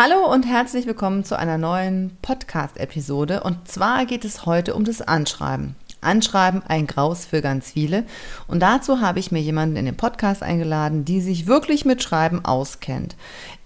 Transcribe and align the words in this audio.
Hallo 0.00 0.32
und 0.32 0.46
herzlich 0.46 0.86
willkommen 0.86 1.24
zu 1.24 1.36
einer 1.36 1.58
neuen 1.58 2.16
Podcast-Episode. 2.22 3.42
Und 3.42 3.66
zwar 3.66 4.06
geht 4.06 4.24
es 4.24 4.46
heute 4.46 4.76
um 4.76 4.84
das 4.84 5.02
Anschreiben. 5.02 5.74
Anschreiben, 6.00 6.62
ein 6.68 6.86
Graus 6.86 7.26
für 7.26 7.42
ganz 7.42 7.72
viele. 7.72 8.04
Und 8.46 8.60
dazu 8.60 9.00
habe 9.00 9.18
ich 9.18 9.32
mir 9.32 9.40
jemanden 9.40 9.74
in 9.74 9.86
den 9.86 9.96
Podcast 9.96 10.44
eingeladen, 10.44 11.04
die 11.04 11.20
sich 11.20 11.48
wirklich 11.48 11.84
mit 11.84 12.00
Schreiben 12.00 12.44
auskennt. 12.44 13.16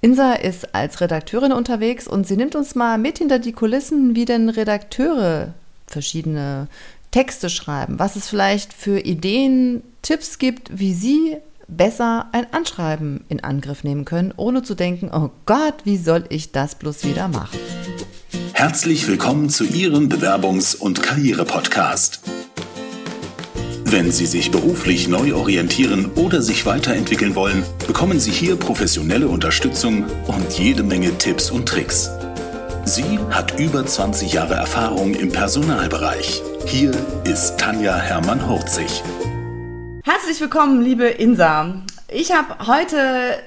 Insa 0.01 0.33
ist 0.33 0.75
als 0.75 1.03
Redakteurin 1.03 1.53
unterwegs 1.53 2.09
und 2.09 2.27
sie 2.27 2.39
nimmt 2.39 2.57
uns 2.57 2.75
mal 2.75 2.97
mit 2.97 3.19
hinter 3.19 3.39
die 3.39 3.53
Kulissen, 3.53 4.17
wie 4.17 4.25
denn 4.25 4.49
Redakteure 4.49 5.53
verschiedene 5.87 6.67
Texte 7.11 7.51
schreiben, 7.51 7.99
was 7.99 8.17
es 8.17 8.31
vielleicht 8.31 8.73
für 8.73 9.01
Ideen, 9.01 9.83
Tipps 10.01 10.39
gibt, 10.39 10.79
wie 10.79 10.95
sie 10.95 11.37
besser 11.77 12.29
ein 12.33 12.47
Anschreiben 12.53 13.25
in 13.29 13.43
Angriff 13.43 13.85
nehmen 13.85 14.05
können, 14.05 14.33
ohne 14.37 14.63
zu 14.63 14.75
denken, 14.75 15.11
oh 15.13 15.31
Gott, 15.47 15.75
wie 15.85 15.97
soll 15.97 16.25
ich 16.29 16.53
das 16.53 16.75
bloß 16.75 17.05
wieder 17.05 17.29
machen? 17.29 17.59
Herzlich 18.53 19.09
willkommen 19.09 19.49
zu 19.49 19.65
Ihrem 19.65 20.09
Bewerbungs- 20.09 20.77
und 20.77 21.03
Karriere-Podcast. 21.03 22.21
Wenn 23.85 24.11
Sie 24.11 24.27
sich 24.27 24.51
beruflich 24.51 25.09
neu 25.09 25.35
orientieren 25.35 26.13
oder 26.15 26.41
sich 26.41 26.65
weiterentwickeln 26.65 27.35
wollen, 27.35 27.63
bekommen 27.87 28.21
Sie 28.21 28.31
hier 28.31 28.57
professionelle 28.57 29.29
Unterstützung 29.29 30.05
und 30.29 30.59
jede 30.59 30.83
Menge 30.83 31.19
Tipps 31.19 31.51
und 31.51 31.69
Tricks. 31.69 32.11
Sie 32.85 33.19
hat 33.31 33.61
über 33.61 33.85
20 33.85 34.33
Jahre 34.33 34.55
Erfahrung 34.55 35.15
im 35.15 35.31
Personalbereich. 35.31 36.43
Hier 36.67 36.93
ist 37.25 37.59
Tanja 37.59 37.97
Hermann-Hurzig. 37.97 39.03
Herzlich 40.05 40.41
willkommen, 40.41 40.83
liebe 40.83 41.07
Insa. 41.07 41.75
Ich 42.09 42.35
habe 42.35 42.67
heute 42.67 42.97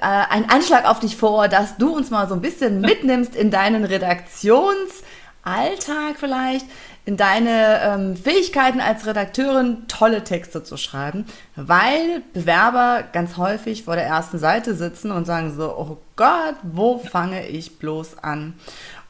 einen 0.00 0.48
Anschlag 0.48 0.86
auf 0.86 1.00
dich 1.00 1.14
vor, 1.14 1.48
dass 1.48 1.76
du 1.76 1.94
uns 1.94 2.08
mal 2.08 2.26
so 2.28 2.34
ein 2.34 2.40
bisschen 2.40 2.80
mitnimmst 2.80 3.36
in 3.36 3.50
deinen 3.50 3.84
Redaktionsalltag 3.84 6.16
vielleicht, 6.18 6.64
in 7.04 7.18
deine 7.18 7.82
ähm, 7.82 8.16
Fähigkeiten 8.16 8.80
als 8.80 9.04
Redakteurin, 9.04 9.86
tolle 9.86 10.24
Texte 10.24 10.64
zu 10.64 10.78
schreiben, 10.78 11.26
weil 11.56 12.22
Bewerber 12.32 13.04
ganz 13.12 13.36
häufig 13.36 13.84
vor 13.84 13.96
der 13.96 14.06
ersten 14.06 14.38
Seite 14.38 14.74
sitzen 14.74 15.10
und 15.10 15.26
sagen 15.26 15.54
so, 15.54 15.76
oh 15.76 15.98
Gott, 16.16 16.56
wo 16.62 16.96
fange 16.96 17.46
ich 17.48 17.78
bloß 17.78 18.16
an? 18.22 18.54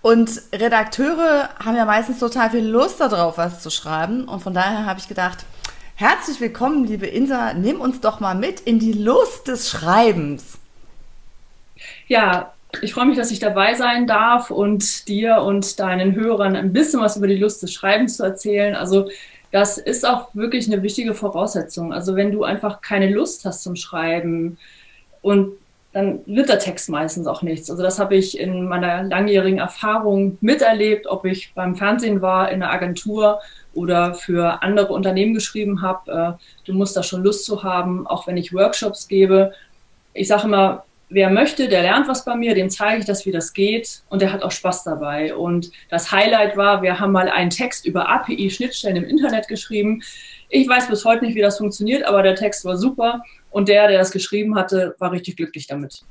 Und 0.02 0.42
Redakteure 0.52 1.50
haben 1.64 1.76
ja 1.76 1.84
meistens 1.84 2.18
total 2.18 2.50
viel 2.50 2.66
Lust 2.66 3.00
darauf, 3.00 3.38
was 3.38 3.62
zu 3.62 3.70
schreiben. 3.70 4.24
Und 4.24 4.42
von 4.42 4.52
daher 4.52 4.84
habe 4.84 4.98
ich 4.98 5.06
gedacht, 5.06 5.44
Herzlich 5.98 6.42
willkommen, 6.42 6.84
liebe 6.84 7.06
Insa. 7.06 7.54
Nimm 7.54 7.80
uns 7.80 8.02
doch 8.02 8.20
mal 8.20 8.34
mit 8.34 8.60
in 8.60 8.78
die 8.78 8.92
Lust 8.92 9.48
des 9.48 9.70
Schreibens. 9.70 10.58
Ja, 12.06 12.52
ich 12.82 12.92
freue 12.92 13.06
mich, 13.06 13.16
dass 13.16 13.30
ich 13.30 13.38
dabei 13.38 13.72
sein 13.72 14.06
darf 14.06 14.50
und 14.50 15.08
dir 15.08 15.40
und 15.40 15.80
deinen 15.80 16.14
Hörern 16.14 16.54
ein 16.54 16.74
bisschen 16.74 17.00
was 17.00 17.16
über 17.16 17.28
die 17.28 17.38
Lust 17.38 17.62
des 17.62 17.72
Schreibens 17.72 18.18
zu 18.18 18.24
erzählen. 18.24 18.74
Also 18.74 19.08
das 19.52 19.78
ist 19.78 20.06
auch 20.06 20.34
wirklich 20.34 20.70
eine 20.70 20.82
wichtige 20.82 21.14
Voraussetzung. 21.14 21.94
Also 21.94 22.14
wenn 22.14 22.30
du 22.30 22.44
einfach 22.44 22.82
keine 22.82 23.08
Lust 23.08 23.46
hast 23.46 23.62
zum 23.62 23.74
Schreiben 23.74 24.58
und 25.22 25.54
dann 25.94 26.20
wird 26.26 26.50
der 26.50 26.58
Text 26.58 26.90
meistens 26.90 27.26
auch 27.26 27.40
nichts. 27.40 27.70
Also 27.70 27.82
das 27.82 27.98
habe 27.98 28.16
ich 28.16 28.38
in 28.38 28.68
meiner 28.68 29.02
langjährigen 29.02 29.60
Erfahrung 29.60 30.36
miterlebt, 30.42 31.06
ob 31.06 31.24
ich 31.24 31.54
beim 31.54 31.74
Fernsehen 31.74 32.20
war, 32.20 32.50
in 32.50 32.62
einer 32.62 32.70
Agentur 32.70 33.40
oder 33.76 34.14
für 34.14 34.62
andere 34.62 34.92
Unternehmen 34.92 35.34
geschrieben 35.34 35.82
habe. 35.82 36.38
Äh, 36.38 36.44
du 36.64 36.72
musst 36.72 36.96
da 36.96 37.02
schon 37.02 37.22
Lust 37.22 37.44
zu 37.44 37.62
haben, 37.62 38.06
auch 38.06 38.26
wenn 38.26 38.36
ich 38.36 38.52
Workshops 38.52 39.08
gebe. 39.08 39.52
Ich 40.14 40.28
sage 40.28 40.44
immer, 40.44 40.84
wer 41.08 41.30
möchte, 41.30 41.68
der 41.68 41.82
lernt 41.82 42.08
was 42.08 42.24
bei 42.24 42.34
mir, 42.34 42.54
dem 42.54 42.70
zeige 42.70 43.00
ich 43.00 43.04
das, 43.04 43.26
wie 43.26 43.32
das 43.32 43.52
geht 43.52 44.02
und 44.08 44.22
der 44.22 44.32
hat 44.32 44.42
auch 44.42 44.50
Spaß 44.50 44.84
dabei. 44.84 45.34
Und 45.34 45.70
das 45.90 46.10
Highlight 46.10 46.56
war, 46.56 46.82
wir 46.82 46.98
haben 46.98 47.12
mal 47.12 47.28
einen 47.28 47.50
Text 47.50 47.86
über 47.86 48.08
API-Schnittstellen 48.08 48.96
im 48.96 49.04
Internet 49.04 49.48
geschrieben. 49.48 50.02
Ich 50.48 50.68
weiß 50.68 50.88
bis 50.88 51.04
heute 51.04 51.24
nicht, 51.24 51.34
wie 51.34 51.42
das 51.42 51.58
funktioniert, 51.58 52.04
aber 52.04 52.22
der 52.22 52.34
Text 52.34 52.64
war 52.64 52.76
super 52.76 53.22
und 53.50 53.68
der, 53.68 53.88
der 53.88 53.98
das 53.98 54.10
geschrieben 54.10 54.56
hatte, 54.56 54.96
war 54.98 55.12
richtig 55.12 55.36
glücklich 55.36 55.66
damit. 55.66 56.02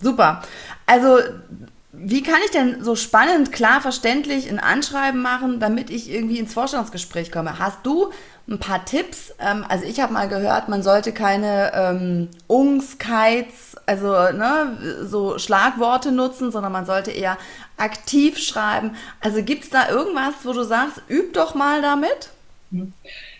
Super. 0.00 0.42
Also 0.86 1.18
wie 2.02 2.22
kann 2.22 2.38
ich 2.44 2.50
denn 2.50 2.82
so 2.82 2.96
spannend, 2.96 3.52
klar, 3.52 3.80
verständlich 3.80 4.48
ein 4.48 4.58
Anschreiben 4.58 5.20
machen, 5.20 5.60
damit 5.60 5.90
ich 5.90 6.10
irgendwie 6.10 6.38
ins 6.38 6.54
Vorstellungsgespräch 6.54 7.30
komme? 7.30 7.58
Hast 7.58 7.84
du 7.84 8.10
ein 8.48 8.58
paar 8.58 8.84
Tipps? 8.84 9.34
Ähm, 9.38 9.64
also 9.68 9.84
ich 9.84 10.00
habe 10.00 10.12
mal 10.12 10.28
gehört, 10.28 10.68
man 10.68 10.82
sollte 10.82 11.12
keine 11.12 11.72
ähm, 11.74 12.28
Ungskeiz, 12.46 13.76
also 13.84 14.12
ne, 14.12 14.78
so 15.02 15.38
Schlagworte 15.38 16.10
nutzen, 16.10 16.50
sondern 16.50 16.72
man 16.72 16.86
sollte 16.86 17.10
eher 17.10 17.36
aktiv 17.76 18.38
schreiben. 18.38 18.96
Also 19.20 19.42
gibt 19.42 19.64
es 19.64 19.70
da 19.70 19.90
irgendwas, 19.90 20.34
wo 20.44 20.52
du 20.52 20.62
sagst, 20.62 21.02
üb 21.10 21.34
doch 21.34 21.54
mal 21.54 21.82
damit? 21.82 22.30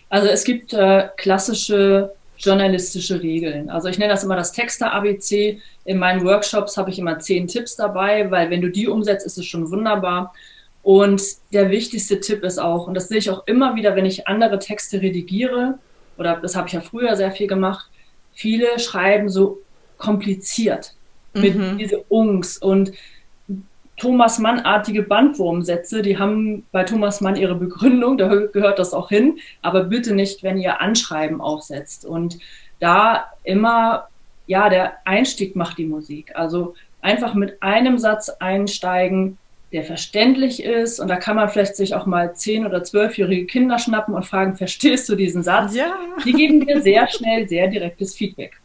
Also 0.09 0.27
es 0.27 0.43
gibt 0.43 0.73
äh, 0.73 1.09
klassische 1.17 2.13
journalistische 2.41 3.21
Regeln. 3.21 3.69
Also 3.69 3.87
ich 3.87 3.97
nenne 3.97 4.11
das 4.11 4.23
immer 4.23 4.35
das 4.35 4.51
Texter-ABC. 4.51 5.61
In 5.85 5.97
meinen 5.97 6.25
Workshops 6.25 6.77
habe 6.77 6.89
ich 6.89 6.99
immer 6.99 7.19
zehn 7.19 7.47
Tipps 7.47 7.75
dabei, 7.75 8.29
weil 8.31 8.49
wenn 8.49 8.61
du 8.61 8.69
die 8.69 8.87
umsetzt, 8.87 9.25
ist 9.25 9.37
es 9.37 9.45
schon 9.45 9.69
wunderbar. 9.71 10.33
Und 10.83 11.21
der 11.53 11.69
wichtigste 11.69 12.19
Tipp 12.19 12.43
ist 12.43 12.59
auch, 12.59 12.87
und 12.87 12.95
das 12.95 13.07
sehe 13.07 13.19
ich 13.19 13.29
auch 13.29 13.45
immer 13.45 13.75
wieder, 13.75 13.95
wenn 13.95 14.05
ich 14.05 14.27
andere 14.27 14.57
Texte 14.57 15.01
redigiere, 15.01 15.77
oder 16.17 16.37
das 16.41 16.55
habe 16.55 16.67
ich 16.67 16.73
ja 16.73 16.81
früher 16.81 17.15
sehr 17.15 17.31
viel 17.31 17.47
gemacht, 17.47 17.89
viele 18.33 18.79
schreiben 18.79 19.29
so 19.29 19.59
kompliziert 19.97 20.95
mit 21.33 21.55
mhm. 21.55 21.77
diese 21.77 21.99
Ungs 22.09 22.57
und 22.57 22.91
Thomas 24.01 24.39
Mann-artige 24.39 25.03
Bandwurmsätze, 25.03 26.01
die 26.01 26.17
haben 26.17 26.65
bei 26.71 26.83
Thomas 26.83 27.21
Mann 27.21 27.35
ihre 27.35 27.53
Begründung, 27.53 28.17
da 28.17 28.29
gehört 28.47 28.79
das 28.79 28.95
auch 28.95 29.09
hin, 29.09 29.37
aber 29.61 29.83
bitte 29.83 30.15
nicht, 30.15 30.41
wenn 30.41 30.57
ihr 30.57 30.81
Anschreiben 30.81 31.39
aufsetzt. 31.39 32.03
Und 32.03 32.39
da 32.79 33.25
immer, 33.43 34.07
ja, 34.47 34.69
der 34.69 34.93
Einstieg 35.05 35.55
macht 35.55 35.77
die 35.77 35.85
Musik. 35.85 36.35
Also 36.35 36.73
einfach 37.01 37.35
mit 37.35 37.61
einem 37.61 37.99
Satz 37.99 38.29
einsteigen, 38.39 39.37
der 39.71 39.83
verständlich 39.83 40.63
ist. 40.63 40.99
Und 40.99 41.07
da 41.07 41.17
kann 41.17 41.35
man 41.35 41.49
vielleicht 41.49 41.75
sich 41.75 41.93
auch 41.93 42.07
mal 42.07 42.33
zehn- 42.33 42.65
oder 42.65 42.83
zwölfjährige 42.83 43.45
Kinder 43.45 43.77
schnappen 43.77 44.15
und 44.15 44.25
fragen, 44.25 44.55
verstehst 44.55 45.09
du 45.09 45.15
diesen 45.15 45.43
Satz? 45.43 45.75
Ja. 45.75 45.95
Die 46.25 46.33
geben 46.33 46.65
dir 46.65 46.81
sehr 46.81 47.07
schnell 47.07 47.47
sehr 47.47 47.67
direktes 47.67 48.15
Feedback. 48.15 48.59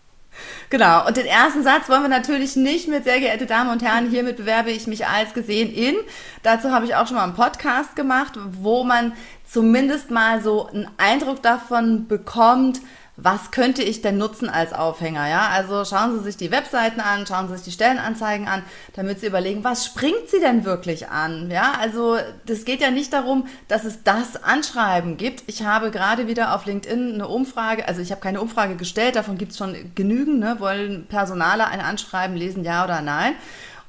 Genau. 0.70 1.06
Und 1.06 1.16
den 1.16 1.26
ersten 1.26 1.62
Satz 1.62 1.88
wollen 1.88 2.02
wir 2.02 2.08
natürlich 2.08 2.56
nicht 2.56 2.88
mit 2.88 3.04
sehr 3.04 3.20
geehrte 3.20 3.46
Damen 3.46 3.70
und 3.70 3.82
Herren, 3.82 4.10
hiermit 4.10 4.36
bewerbe 4.36 4.70
ich 4.70 4.86
mich 4.86 5.06
als 5.06 5.34
gesehen 5.34 5.72
in. 5.72 5.96
Dazu 6.42 6.70
habe 6.70 6.84
ich 6.84 6.94
auch 6.94 7.06
schon 7.06 7.16
mal 7.16 7.24
einen 7.24 7.34
Podcast 7.34 7.96
gemacht, 7.96 8.34
wo 8.50 8.84
man 8.84 9.12
zumindest 9.44 10.10
mal 10.10 10.42
so 10.42 10.66
einen 10.66 10.88
Eindruck 10.96 11.42
davon 11.42 12.08
bekommt, 12.08 12.80
was 13.16 13.50
könnte 13.50 13.82
ich 13.82 14.03
denn 14.03 14.19
nutzen 14.19 14.50
als 14.50 14.72
Aufhänger? 14.72 15.27
Ja, 15.28 15.49
also 15.49 15.84
schauen 15.84 16.19
Sie 16.19 16.25
sich 16.25 16.37
die 16.37 16.50
Webseiten 16.50 17.00
an, 17.00 17.27
schauen 17.27 17.49
Sie 17.49 17.54
sich 17.54 17.65
die 17.65 17.72
Stellenanzeigen 17.72 18.47
an, 18.47 18.62
damit 18.94 19.21
Sie 19.21 19.27
überlegen, 19.27 19.65
was 19.65 19.87
springt 19.87 20.28
Sie 20.28 20.41
denn 20.41 20.65
wirklich 20.65 21.09
an? 21.09 21.50
Ja, 21.50 21.72
also 21.81 22.19
das 22.44 22.65
geht 22.66 22.81
ja 22.82 22.91
nicht 22.91 23.12
darum, 23.12 23.47
dass 23.69 23.84
es 23.84 24.03
das 24.03 24.43
Anschreiben 24.44 25.16
gibt. 25.16 25.44
Ich 25.47 25.62
habe 25.62 25.91
gerade 25.91 26.27
wieder 26.27 26.54
auf 26.54 26.66
LinkedIn 26.66 27.15
eine 27.15 27.28
Umfrage, 27.28 27.88
also 27.88 28.03
ich 28.03 28.10
habe 28.10 28.21
keine 28.21 28.41
Umfrage 28.41 28.77
gestellt, 28.77 29.16
davon 29.16 29.38
gibt 29.38 29.53
es 29.53 29.59
schon 29.59 29.93
genügend, 29.94 30.41
ne? 30.41 30.56
wollen 30.59 31.06
Personale 31.06 31.66
ein 31.69 31.81
Anschreiben 31.81 32.37
lesen, 32.37 32.65
ja 32.65 32.84
oder 32.84 33.00
nein? 33.00 33.34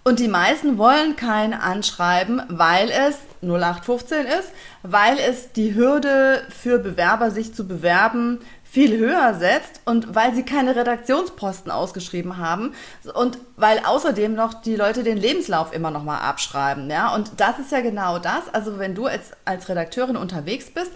Und 0.07 0.19
die 0.19 0.29
meisten 0.29 0.77
wollen 0.77 1.17
kein 1.17 1.53
Anschreiben, 1.53 2.41
weil 2.47 2.89
es 2.89 3.17
0815 3.41 4.25
ist, 4.25 4.53
weil 4.81 5.17
es 5.19 5.51
die 5.51 5.75
Hürde 5.75 6.43
für 6.47 6.79
Bewerber, 6.79 7.29
sich 7.29 7.53
zu 7.53 7.67
bewerben, 7.67 8.39
viel 8.77 8.95
höher 8.95 9.33
setzt 9.33 9.81
und 9.85 10.13
weil 10.13 10.35
sie 10.35 10.43
keine 10.43 10.75
Redaktionsposten 10.75 11.71
ausgeschrieben 11.71 12.37
haben 12.37 12.73
und 13.15 13.39
weil 13.55 13.79
außerdem 13.83 14.35
noch 14.35 14.53
die 14.53 14.75
Leute 14.75 15.01
den 15.01 15.17
Lebenslauf 15.17 15.73
immer 15.73 15.89
noch 15.89 16.03
mal 16.03 16.19
abschreiben, 16.19 16.87
ja? 16.87 17.15
Und 17.15 17.31
das 17.37 17.57
ist 17.57 17.71
ja 17.71 17.81
genau 17.81 18.19
das, 18.19 18.53
also 18.53 18.77
wenn 18.77 18.93
du 18.93 19.07
als 19.07 19.31
als 19.45 19.67
Redakteurin 19.67 20.15
unterwegs 20.15 20.69
bist, 20.69 20.91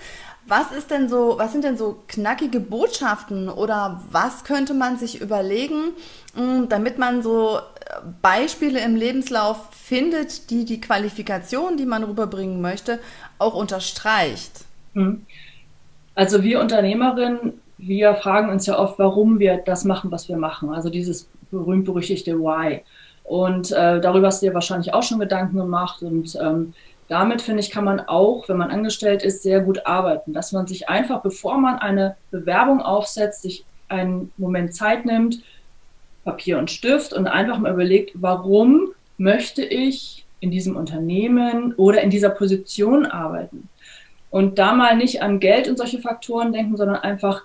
was 0.46 0.72
ist 0.72 0.92
denn 0.92 1.10
so, 1.10 1.40
was 1.40 1.54
sind 1.54 1.64
denn 1.64 1.76
so 1.76 2.04
knackige 2.08 2.60
Botschaften 2.60 3.50
oder 3.50 4.00
was 4.12 4.44
könnte 4.44 4.76
man 4.76 4.98
sich 5.00 5.20
überlegen, 5.20 5.94
hm, 6.36 6.70
damit 6.70 7.00
man 7.00 7.24
so 7.24 7.58
äh, 7.58 7.62
Beispiele 8.22 8.80
im 8.82 8.96
Lebenslauf 8.96 9.58
findet, 9.72 10.52
die 10.52 10.66
die 10.66 10.82
Qualifikation, 10.82 11.78
die 11.78 11.88
man 11.88 12.04
rüberbringen 12.04 12.62
möchte, 12.62 13.00
auch 13.40 13.56
unterstreicht? 13.56 14.52
Hm. 14.94 15.26
Also 16.14 16.44
wir 16.44 16.60
Unternehmerinnen 16.60 17.61
wir 17.82 18.14
fragen 18.16 18.50
uns 18.50 18.66
ja 18.68 18.78
oft, 18.78 19.00
warum 19.00 19.40
wir 19.40 19.58
das 19.58 19.84
machen, 19.86 20.12
was 20.12 20.30
wir 20.30 20.38
machen. 20.38 20.70
Also 20.70 20.90
dieses 20.90 21.28
berühmt-berüchtigte 21.50 22.38
Why. 22.38 22.82
Und 23.24 23.72
äh, 23.72 24.00
darüber 24.00 24.28
hast 24.28 24.42
du 24.42 24.48
dir 24.48 24.54
wahrscheinlich 24.54 24.94
auch 24.94 25.04
schon 25.04 25.20
Gedanken 25.20 25.58
gemacht. 25.58 26.02
Und 26.04 26.38
ähm, 26.42 26.74
damit, 27.08 27.42
finde 27.42 27.62
ich, 27.62 27.72
kann 27.72 27.84
man 27.84 28.00
auch, 28.00 28.48
wenn 28.48 28.58
man 28.58 28.72
angestellt 28.72 29.24
ist, 29.24 29.44
sehr 29.44 29.62
gut 29.62 29.86
arbeiten. 29.86 30.32
Dass 30.32 30.52
man 30.52 30.68
sich 30.68 30.90
einfach, 30.90 31.22
bevor 31.22 31.58
man 31.58 31.80
eine 31.80 32.16
Bewerbung 32.30 32.82
aufsetzt, 32.82 33.42
sich 33.42 33.66
einen 33.90 34.32
Moment 34.38 34.74
Zeit 34.74 35.06
nimmt, 35.06 35.44
Papier 36.24 36.60
und 36.60 36.70
Stift 36.70 37.14
und 37.14 37.28
einfach 37.28 37.58
mal 37.58 37.74
überlegt, 37.74 38.12
warum 38.16 38.92
möchte 39.18 39.64
ich 39.64 40.26
in 40.40 40.52
diesem 40.52 40.76
Unternehmen 40.76 41.74
oder 41.76 42.02
in 42.02 42.12
dieser 42.12 42.30
Position 42.30 43.06
arbeiten? 43.06 43.70
Und 44.30 44.60
da 44.60 44.74
mal 44.74 44.96
nicht 44.96 45.22
an 45.22 45.40
Geld 45.40 45.68
und 45.68 45.78
solche 45.78 46.00
Faktoren 46.00 46.54
denken, 46.54 46.78
sondern 46.78 46.98
einfach, 46.98 47.44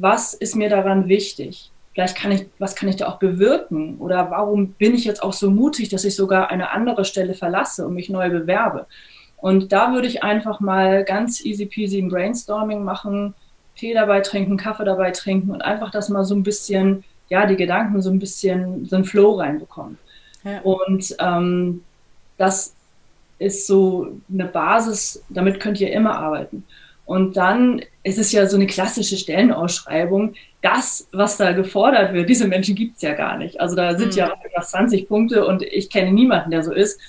was 0.00 0.34
ist 0.34 0.56
mir 0.56 0.68
daran 0.68 1.08
wichtig? 1.08 1.70
Vielleicht 1.92 2.16
kann 2.16 2.30
ich, 2.30 2.46
was 2.58 2.76
kann 2.76 2.88
ich 2.88 2.96
da 2.96 3.08
auch 3.08 3.18
bewirken? 3.18 3.98
Oder 3.98 4.30
warum 4.30 4.72
bin 4.72 4.94
ich 4.94 5.04
jetzt 5.04 5.22
auch 5.22 5.32
so 5.32 5.50
mutig, 5.50 5.88
dass 5.88 6.04
ich 6.04 6.14
sogar 6.14 6.50
eine 6.50 6.70
andere 6.70 7.04
Stelle 7.04 7.34
verlasse 7.34 7.86
und 7.86 7.94
mich 7.94 8.08
neu 8.08 8.30
bewerbe? 8.30 8.86
Und 9.36 9.72
da 9.72 9.92
würde 9.92 10.06
ich 10.06 10.22
einfach 10.22 10.60
mal 10.60 11.04
ganz 11.04 11.44
easy 11.44 11.66
peasy 11.66 11.98
ein 11.98 12.08
Brainstorming 12.08 12.84
machen, 12.84 13.34
Tee 13.76 13.94
dabei 13.94 14.20
trinken, 14.20 14.56
Kaffee 14.56 14.84
dabei 14.84 15.12
trinken 15.12 15.50
und 15.50 15.62
einfach 15.62 15.90
das 15.90 16.08
mal 16.08 16.24
so 16.24 16.34
ein 16.34 16.42
bisschen, 16.42 17.04
ja, 17.28 17.46
die 17.46 17.56
Gedanken 17.56 18.02
so 18.02 18.10
ein 18.10 18.18
bisschen, 18.18 18.86
so 18.86 18.96
einen 18.96 19.04
Flow 19.04 19.34
reinbekommen. 19.34 19.98
Ja. 20.44 20.60
Und 20.62 21.14
ähm, 21.20 21.82
das 22.36 22.74
ist 23.38 23.66
so 23.66 24.18
eine 24.32 24.46
Basis, 24.46 25.22
damit 25.28 25.60
könnt 25.60 25.80
ihr 25.80 25.92
immer 25.92 26.18
arbeiten. 26.18 26.64
Und 27.08 27.38
dann 27.38 27.80
ist 28.02 28.18
es 28.18 28.32
ja 28.32 28.46
so 28.46 28.56
eine 28.56 28.66
klassische 28.66 29.16
Stellenausschreibung. 29.16 30.34
Das, 30.60 31.08
was 31.10 31.38
da 31.38 31.52
gefordert 31.52 32.12
wird, 32.12 32.28
diese 32.28 32.46
Menschen 32.46 32.74
gibt 32.74 32.96
es 32.96 33.02
ja 33.02 33.14
gar 33.14 33.38
nicht. 33.38 33.58
Also 33.58 33.74
da 33.76 33.96
sind 33.96 34.12
mhm. 34.12 34.18
ja 34.18 34.34
fast 34.54 34.72
20 34.72 35.08
Punkte 35.08 35.46
und 35.46 35.62
ich 35.62 35.88
kenne 35.88 36.12
niemanden, 36.12 36.50
der 36.50 36.62
so 36.62 36.70
ist. 36.70 37.00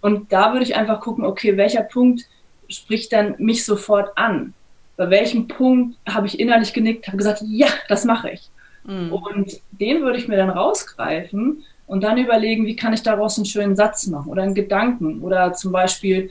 Und 0.00 0.32
da 0.32 0.52
würde 0.52 0.62
ich 0.64 0.76
einfach 0.76 1.00
gucken, 1.00 1.24
okay, 1.24 1.56
welcher 1.56 1.82
Punkt 1.82 2.22
spricht 2.68 3.12
dann 3.12 3.34
mich 3.38 3.64
sofort 3.64 4.16
an? 4.16 4.54
Bei 4.96 5.10
welchem 5.10 5.48
Punkt 5.48 5.98
habe 6.08 6.28
ich 6.28 6.38
innerlich 6.38 6.72
genickt, 6.72 7.08
habe 7.08 7.16
gesagt, 7.16 7.42
ja, 7.44 7.66
das 7.88 8.04
mache 8.04 8.30
ich. 8.30 8.48
Mhm. 8.84 9.12
Und 9.12 9.60
den 9.72 10.02
würde 10.02 10.18
ich 10.18 10.28
mir 10.28 10.36
dann 10.36 10.50
rausgreifen 10.50 11.64
und 11.88 12.04
dann 12.04 12.16
überlegen, 12.16 12.64
wie 12.64 12.76
kann 12.76 12.94
ich 12.94 13.02
daraus 13.02 13.38
einen 13.38 13.46
schönen 13.46 13.74
Satz 13.74 14.06
machen 14.06 14.30
oder 14.30 14.44
einen 14.44 14.54
Gedanken 14.54 15.20
oder 15.20 15.52
zum 15.52 15.72
Beispiel, 15.72 16.30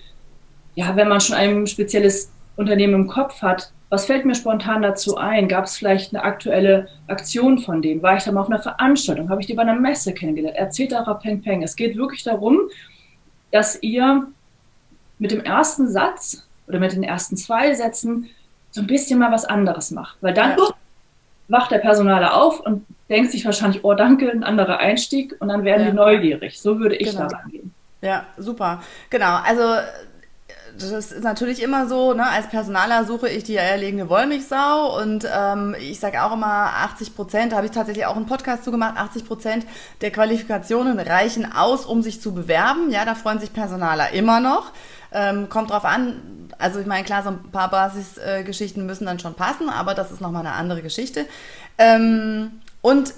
ja, 0.76 0.96
wenn 0.96 1.10
man 1.10 1.20
schon 1.20 1.36
ein 1.36 1.68
spezielles 1.68 2.32
Unternehmen 2.62 2.94
im 2.94 3.08
Kopf 3.08 3.42
hat, 3.42 3.72
was 3.90 4.06
fällt 4.06 4.26
mir 4.26 4.36
spontan 4.36 4.82
dazu 4.82 5.18
ein? 5.18 5.50
Gab 5.50 5.66
es 5.66 5.78
vielleicht 5.78 6.14
eine 6.14 6.24
aktuelle 6.24 6.88
Aktion 7.08 7.60
von 7.60 7.82
dem? 7.82 8.02
War 8.02 8.16
ich 8.16 8.24
da 8.24 8.32
mal 8.32 8.40
auf 8.40 8.48
einer 8.48 8.62
Veranstaltung? 8.62 9.30
Habe 9.30 9.42
ich 9.42 9.48
die 9.48 9.54
bei 9.54 9.64
einer 9.64 9.76
Messe 9.76 10.14
kennengelernt? 10.14 10.56
Erzählt 10.56 10.94
da 10.94 11.02
Peng 11.16 11.42
Peng. 11.42 11.62
Es 11.62 11.76
geht 11.76 11.98
wirklich 11.98 12.24
darum, 12.24 12.58
dass 13.52 13.84
ihr 13.84 14.28
mit 15.20 15.32
dem 15.32 15.42
ersten 15.42 15.90
Satz 15.90 16.48
oder 16.68 16.80
mit 16.80 16.94
den 16.94 17.04
ersten 17.04 17.36
zwei 17.36 17.74
Sätzen 17.74 18.30
so 18.72 18.80
ein 18.80 18.88
bisschen 18.88 19.20
mal 19.20 19.32
was 19.32 19.44
anderes 19.44 19.92
macht. 19.92 20.16
Weil 20.22 20.34
dann 20.34 20.52
ja. 20.52 20.70
wacht 21.50 21.72
der 21.72 21.80
Personaler 21.80 22.34
auf 22.34 22.62
und 22.62 22.86
denkt 23.10 23.32
sich 23.32 23.44
wahrscheinlich, 23.44 23.84
oh 23.84 23.94
danke, 23.94 24.32
ein 24.32 24.46
anderer 24.46 24.80
Einstieg 24.80 25.36
und 25.40 25.50
dann 25.50 25.66
werden 25.66 25.84
ja. 25.84 25.90
die 25.90 25.96
neugierig. 25.98 26.62
So 26.62 26.80
würde 26.80 26.96
ich 26.96 27.10
genau. 27.10 27.28
da 27.28 27.38
rangehen. 27.38 27.74
Ja, 28.02 28.26
super. 28.38 28.82
Genau. 29.10 29.40
Also 29.46 29.64
das 30.78 31.12
ist 31.12 31.24
natürlich 31.24 31.62
immer 31.62 31.88
so, 31.88 32.14
ne? 32.14 32.28
als 32.28 32.48
Personaler 32.48 33.06
suche 33.06 33.30
ich 33.30 33.44
die 33.44 33.60
eierlegende 33.60 34.10
Wollmilchsau 34.10 35.00
und 35.02 35.28
ähm, 35.34 35.76
ich 35.80 36.00
sage 36.00 36.24
auch 36.24 36.34
immer 36.34 36.48
80 36.48 37.16
Prozent, 37.16 37.52
da 37.52 37.58
habe 37.58 37.68
ich 37.68 37.72
tatsächlich 37.72 38.06
auch 38.06 38.16
einen 38.16 38.26
Podcast 38.26 38.64
zu 38.64 38.72
gemacht, 38.72 38.96
80 38.98 39.26
Prozent 39.26 39.66
der 40.02 40.12
Qualifikationen 40.12 41.00
reichen 41.00 41.52
aus, 41.52 41.86
um 41.86 42.02
sich 42.02 42.22
zu 42.22 42.34
bewerben. 42.34 42.92
Ja, 42.92 43.06
da 43.06 43.16
freuen 43.16 43.40
sich 43.40 43.54
Personaler 43.54 44.12
immer 44.12 44.40
noch. 44.40 44.72
Ähm, 45.14 45.50
kommt 45.50 45.72
drauf 45.72 45.84
an, 45.84 46.50
also 46.58 46.80
ich 46.80 46.86
meine, 46.86 47.04
klar, 47.04 47.24
so 47.24 47.30
ein 47.30 47.52
paar 47.52 47.70
Basisgeschichten 47.70 48.84
äh, 48.84 48.86
müssen 48.86 49.06
dann 49.06 49.20
schon 49.20 49.34
passen, 49.34 49.70
aber 49.70 49.94
das 49.94 50.12
ist 50.12 50.22
nochmal 50.22 50.46
eine 50.46 50.56
andere 50.56 50.82
Geschichte. 50.82 51.26
Ähm, 51.78 52.62
und 52.82 53.14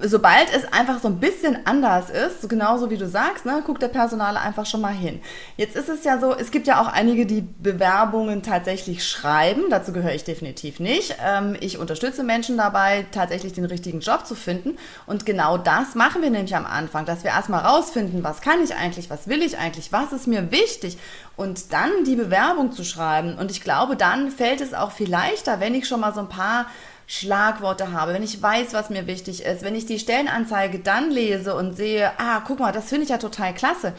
sobald 0.00 0.54
es 0.54 0.72
einfach 0.72 1.00
so 1.00 1.08
ein 1.08 1.18
bisschen 1.18 1.58
anders 1.66 2.08
ist, 2.10 2.48
genauso 2.48 2.88
wie 2.90 2.96
du 2.96 3.08
sagst, 3.08 3.44
ne, 3.44 3.62
guckt 3.66 3.82
der 3.82 3.88
Personaler 3.88 4.40
einfach 4.40 4.64
schon 4.64 4.80
mal 4.80 4.92
hin. 4.92 5.20
Jetzt 5.56 5.74
ist 5.74 5.88
es 5.88 6.04
ja 6.04 6.20
so, 6.20 6.34
es 6.34 6.52
gibt 6.52 6.68
ja 6.68 6.80
auch 6.80 6.86
einige, 6.86 7.26
die 7.26 7.40
Bewerbungen 7.40 8.42
tatsächlich 8.42 9.04
schreiben. 9.04 9.64
Dazu 9.70 9.92
gehöre 9.92 10.14
ich 10.14 10.22
definitiv 10.22 10.78
nicht. 10.78 11.16
Ähm, 11.24 11.56
ich 11.58 11.78
unterstütze 11.78 12.22
Menschen 12.22 12.56
dabei, 12.56 13.06
tatsächlich 13.10 13.54
den 13.54 13.64
richtigen 13.64 13.98
Job 13.98 14.24
zu 14.24 14.36
finden. 14.36 14.78
Und 15.06 15.26
genau 15.26 15.58
das 15.58 15.96
machen 15.96 16.22
wir 16.22 16.30
nämlich 16.30 16.54
am 16.54 16.66
Anfang, 16.66 17.04
dass 17.04 17.24
wir 17.24 17.32
erstmal 17.32 17.64
rausfinden, 17.64 18.22
was 18.22 18.40
kann 18.40 18.62
ich 18.62 18.76
eigentlich, 18.76 19.10
was 19.10 19.26
will 19.26 19.42
ich 19.42 19.58
eigentlich, 19.58 19.90
was 19.90 20.12
ist 20.12 20.28
mir 20.28 20.52
wichtig 20.52 20.96
und 21.36 21.72
dann 21.72 21.90
die 22.06 22.16
Bewerbung 22.16 22.70
zu 22.70 22.84
schreiben. 22.84 23.36
Und 23.36 23.50
ich 23.50 23.62
glaube, 23.62 23.96
dann 23.96 24.30
fällt 24.30 24.60
es 24.60 24.74
auch 24.74 24.92
viel 24.92 25.10
leichter, 25.10 25.58
wenn 25.58 25.74
ich 25.74 25.88
schon 25.88 26.00
mal 26.00 26.14
so 26.14 26.20
ein 26.20 26.28
paar 26.28 26.66
Schlagworte 27.10 27.90
habe, 27.90 28.12
wenn 28.12 28.22
ich 28.22 28.40
weiß, 28.40 28.74
was 28.74 28.90
mir 28.90 29.06
wichtig 29.06 29.42
ist, 29.42 29.62
wenn 29.62 29.74
ich 29.74 29.86
die 29.86 29.98
Stellenanzeige 29.98 30.78
dann 30.78 31.10
lese 31.10 31.54
und 31.54 31.74
sehe, 31.74 32.12
ah, 32.18 32.42
guck 32.46 32.60
mal, 32.60 32.70
das 32.70 32.90
finde 32.90 33.04
ich 33.04 33.08
ja 33.08 33.16
total 33.16 33.54
klasse. 33.54 33.94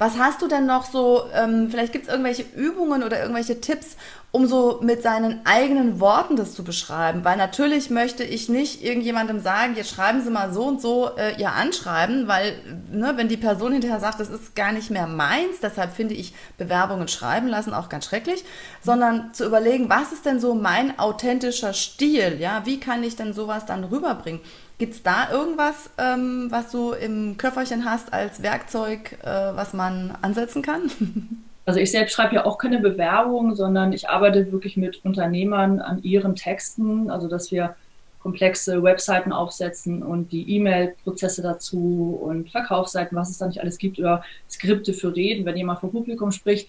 Was 0.00 0.16
hast 0.16 0.40
du 0.40 0.48
denn 0.48 0.64
noch 0.64 0.86
so, 0.86 1.24
ähm, 1.34 1.68
vielleicht 1.70 1.92
gibt 1.92 2.06
es 2.06 2.10
irgendwelche 2.10 2.46
Übungen 2.56 3.02
oder 3.02 3.20
irgendwelche 3.20 3.60
Tipps, 3.60 3.98
um 4.32 4.46
so 4.46 4.80
mit 4.82 5.02
seinen 5.02 5.44
eigenen 5.44 6.00
Worten 6.00 6.36
das 6.36 6.54
zu 6.54 6.64
beschreiben? 6.64 7.22
Weil 7.22 7.36
natürlich 7.36 7.90
möchte 7.90 8.24
ich 8.24 8.48
nicht 8.48 8.82
irgendjemandem 8.82 9.40
sagen, 9.40 9.74
jetzt 9.76 9.90
schreiben 9.90 10.22
Sie 10.24 10.30
mal 10.30 10.54
so 10.54 10.64
und 10.64 10.80
so 10.80 11.10
äh, 11.18 11.38
Ihr 11.38 11.52
Anschreiben, 11.52 12.28
weil 12.28 12.54
ne, 12.90 13.12
wenn 13.16 13.28
die 13.28 13.36
Person 13.36 13.72
hinterher 13.72 14.00
sagt, 14.00 14.20
das 14.20 14.30
ist 14.30 14.56
gar 14.56 14.72
nicht 14.72 14.90
mehr 14.90 15.06
meins, 15.06 15.60
deshalb 15.62 15.92
finde 15.92 16.14
ich 16.14 16.32
Bewerbungen 16.56 17.08
schreiben 17.08 17.48
lassen 17.48 17.74
auch 17.74 17.90
ganz 17.90 18.06
schrecklich, 18.06 18.42
sondern 18.80 19.34
zu 19.34 19.44
überlegen, 19.44 19.90
was 19.90 20.12
ist 20.12 20.24
denn 20.24 20.40
so 20.40 20.54
mein 20.54 20.98
authentischer 20.98 21.74
Stil? 21.74 22.38
Ja, 22.40 22.62
wie 22.64 22.80
kann 22.80 23.04
ich 23.04 23.16
denn 23.16 23.34
sowas 23.34 23.66
dann 23.66 23.84
rüberbringen? 23.84 24.40
Gibt 24.80 24.94
es 24.94 25.02
da 25.02 25.30
irgendwas, 25.30 25.90
ähm, 25.98 26.46
was 26.48 26.72
du 26.72 26.92
im 26.92 27.36
Köfferchen 27.36 27.84
hast 27.84 28.14
als 28.14 28.42
Werkzeug, 28.42 29.12
äh, 29.22 29.26
was 29.26 29.74
man 29.74 30.16
ansetzen 30.22 30.62
kann? 30.62 30.90
Also 31.66 31.78
ich 31.78 31.92
selbst 31.92 32.14
schreibe 32.14 32.34
ja 32.34 32.46
auch 32.46 32.58
keine 32.58 32.80
Bewerbung, 32.80 33.54
sondern 33.54 33.92
ich 33.92 34.08
arbeite 34.08 34.50
wirklich 34.50 34.76
mit 34.76 35.04
Unternehmern 35.04 35.78
an 35.78 36.02
ihren 36.02 36.34
Texten, 36.34 37.10
also 37.10 37.28
dass 37.28 37.52
wir 37.52 37.76
komplexe 38.18 38.82
Webseiten 38.82 39.30
aufsetzen 39.30 40.02
und 40.02 40.32
die 40.32 40.56
E-Mail-Prozesse 40.56 41.42
dazu 41.42 42.18
und 42.20 42.50
Verkaufsseiten, 42.50 43.16
was 43.16 43.30
es 43.30 43.38
da 43.38 43.46
nicht 43.46 43.60
alles 43.60 43.78
gibt, 43.78 44.00
oder 44.00 44.24
Skripte 44.50 44.94
für 44.94 45.14
Reden, 45.14 45.44
wenn 45.44 45.56
jemand 45.56 45.78
vor 45.78 45.92
Publikum 45.92 46.32
spricht. 46.32 46.68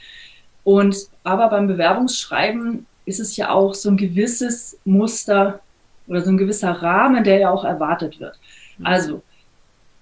Und 0.63 1.07
aber 1.23 1.49
beim 1.49 1.65
Bewerbungsschreiben 1.65 2.85
ist 3.05 3.21
es 3.21 3.37
ja 3.37 3.49
auch 3.49 3.73
so 3.73 3.89
ein 3.89 3.97
gewisses 3.97 4.77
Muster 4.85 5.61
oder 6.11 6.21
so 6.21 6.29
ein 6.29 6.37
gewisser 6.37 6.71
Rahmen, 6.71 7.23
der 7.23 7.39
ja 7.39 7.49
auch 7.51 7.63
erwartet 7.63 8.19
wird. 8.19 8.37
Mhm. 8.77 8.85
Also, 8.85 9.23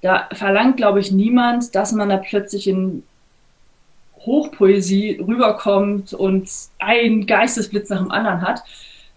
da 0.02 0.28
verlangt, 0.34 0.78
glaube 0.78 1.00
ich, 1.00 1.12
niemand, 1.12 1.76
dass 1.76 1.92
man 1.92 2.10
da 2.10 2.18
plötzlich 2.18 2.68
in 2.68 3.04
Hochpoesie 4.26 5.22
rüberkommt 5.26 6.14
und 6.14 6.50
ein 6.80 7.28
Geistesblitz 7.28 7.90
nach 7.90 8.00
dem 8.00 8.12
anderen 8.12 8.42
hat. 8.42 8.64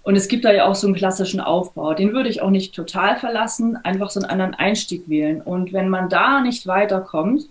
Und 0.02 0.16
es 0.16 0.28
gibt 0.28 0.44
da 0.44 0.52
ja 0.52 0.66
auch 0.66 0.74
so 0.74 0.86
einen 0.86 0.96
klassischen 0.96 1.40
Aufbau. 1.40 1.94
Den 1.94 2.12
würde 2.12 2.28
ich 2.28 2.42
auch 2.42 2.50
nicht 2.50 2.74
total 2.74 3.16
verlassen, 3.16 3.76
einfach 3.76 4.10
so 4.10 4.20
einen 4.20 4.28
anderen 4.28 4.54
Einstieg 4.54 5.08
wählen. 5.08 5.40
Und 5.40 5.72
wenn 5.72 5.88
man 5.88 6.10
da 6.10 6.42
nicht 6.42 6.66
weiterkommt, 6.66 7.44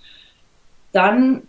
dann 0.92 1.44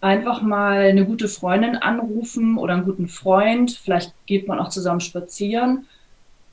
einfach 0.00 0.42
mal 0.42 0.86
eine 0.86 1.04
gute 1.04 1.28
Freundin 1.28 1.76
anrufen 1.76 2.58
oder 2.58 2.74
einen 2.74 2.84
guten 2.84 3.06
Freund. 3.06 3.70
Vielleicht 3.70 4.12
geht 4.26 4.48
man 4.48 4.58
auch 4.58 4.70
zusammen 4.70 5.00
spazieren 5.00 5.86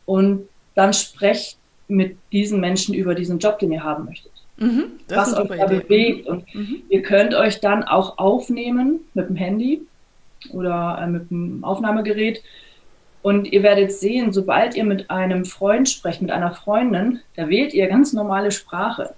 und 0.05 0.47
dann 0.75 0.93
sprecht 0.93 1.57
mit 1.87 2.17
diesen 2.31 2.59
Menschen 2.59 2.93
über 2.93 3.15
diesen 3.15 3.39
Job, 3.39 3.59
den 3.59 3.71
ihr 3.71 3.83
haben 3.83 4.05
möchtet. 4.05 4.31
Mhm, 4.57 4.99
was 5.09 5.37
euch 5.37 5.47
da 5.49 5.65
Idee. 5.65 5.79
bewegt. 5.79 6.27
Und 6.27 6.55
mhm. 6.55 6.83
ihr 6.89 7.01
könnt 7.01 7.33
euch 7.33 7.59
dann 7.59 7.83
auch 7.83 8.17
aufnehmen 8.17 9.01
mit 9.13 9.29
dem 9.29 9.35
Handy 9.35 9.81
oder 10.51 10.99
äh, 11.01 11.07
mit 11.07 11.29
dem 11.29 11.63
Aufnahmegerät. 11.63 12.41
Und 13.21 13.51
ihr 13.51 13.63
werdet 13.63 13.91
sehen, 13.91 14.31
sobald 14.31 14.75
ihr 14.75 14.85
mit 14.85 15.09
einem 15.09 15.45
Freund 15.45 15.89
sprecht, 15.89 16.21
mit 16.21 16.31
einer 16.31 16.51
Freundin, 16.51 17.21
da 17.35 17.49
wählt 17.49 17.73
ihr 17.73 17.87
ganz 17.87 18.13
normale 18.13 18.51
Sprache. 18.51 19.15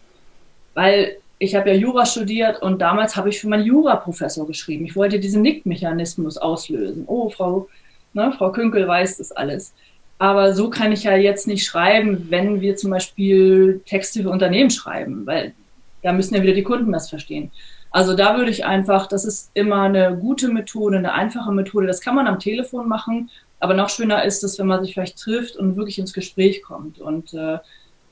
Weil 0.74 1.18
ich 1.40 1.56
habe 1.56 1.70
ja 1.70 1.76
Jura 1.76 2.06
studiert 2.06 2.62
und 2.62 2.82
damals 2.82 3.16
habe 3.16 3.30
ich 3.30 3.40
für 3.40 3.48
meinen 3.48 3.66
Juraprofessor 3.66 4.48
geschrieben. 4.48 4.86
Ich 4.86 4.96
wollte 4.96 5.20
diesen 5.20 5.42
Nickmechanismus 5.42 6.38
auslösen. 6.38 7.04
Oh, 7.08 7.30
Frau, 7.30 7.68
ne, 8.14 8.34
Frau 8.38 8.52
Künkel 8.52 8.88
weiß 8.88 9.18
das 9.18 9.32
alles. 9.32 9.74
Aber 10.20 10.54
so 10.54 10.70
kann 10.70 10.92
ich 10.92 11.04
ja 11.04 11.16
jetzt 11.16 11.48
nicht 11.48 11.66
schreiben, 11.66 12.28
wenn 12.30 12.62
wir 12.62 12.76
zum 12.76 12.92
Beispiel 12.92 13.82
Texte 13.86 14.24
für 14.24 14.30
Unternehmen 14.30 14.72
schreiben, 14.72 15.26
weil 15.28 15.54
da 16.02 16.12
müssen 16.12 16.36
ja 16.36 16.42
wieder 16.42 16.54
die 16.54 16.64
Kunden 16.64 16.92
das 16.92 17.10
verstehen. 17.10 17.52
Also 17.92 18.16
da 18.16 18.38
würde 18.38 18.52
ich 18.52 18.66
einfach, 18.66 19.08
das 19.08 19.26
ist 19.26 19.52
immer 19.54 19.84
eine 19.84 20.18
gute 20.18 20.50
Methode, 20.50 20.98
eine 20.98 21.14
einfache 21.14 21.52
Methode. 21.52 21.88
Das 21.88 22.02
kann 22.02 22.16
man 22.16 22.28
am 22.28 22.40
Telefon 22.40 22.88
machen, 22.88 23.30
aber 23.60 23.74
noch 23.74 23.90
schöner 23.90 24.24
ist 24.24 24.44
es, 24.44 24.60
wenn 24.60 24.68
man 24.68 24.84
sich 24.84 24.94
vielleicht 24.94 25.18
trifft 25.18 25.56
und 25.56 25.76
wirklich 25.76 26.00
ins 26.00 26.14
Gespräch 26.14 26.62
kommt. 26.64 27.00
Und 27.00 27.34
äh, 27.34 27.58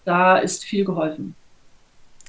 da 0.03 0.37
ist 0.37 0.63
viel 0.63 0.85
geholfen. 0.85 1.35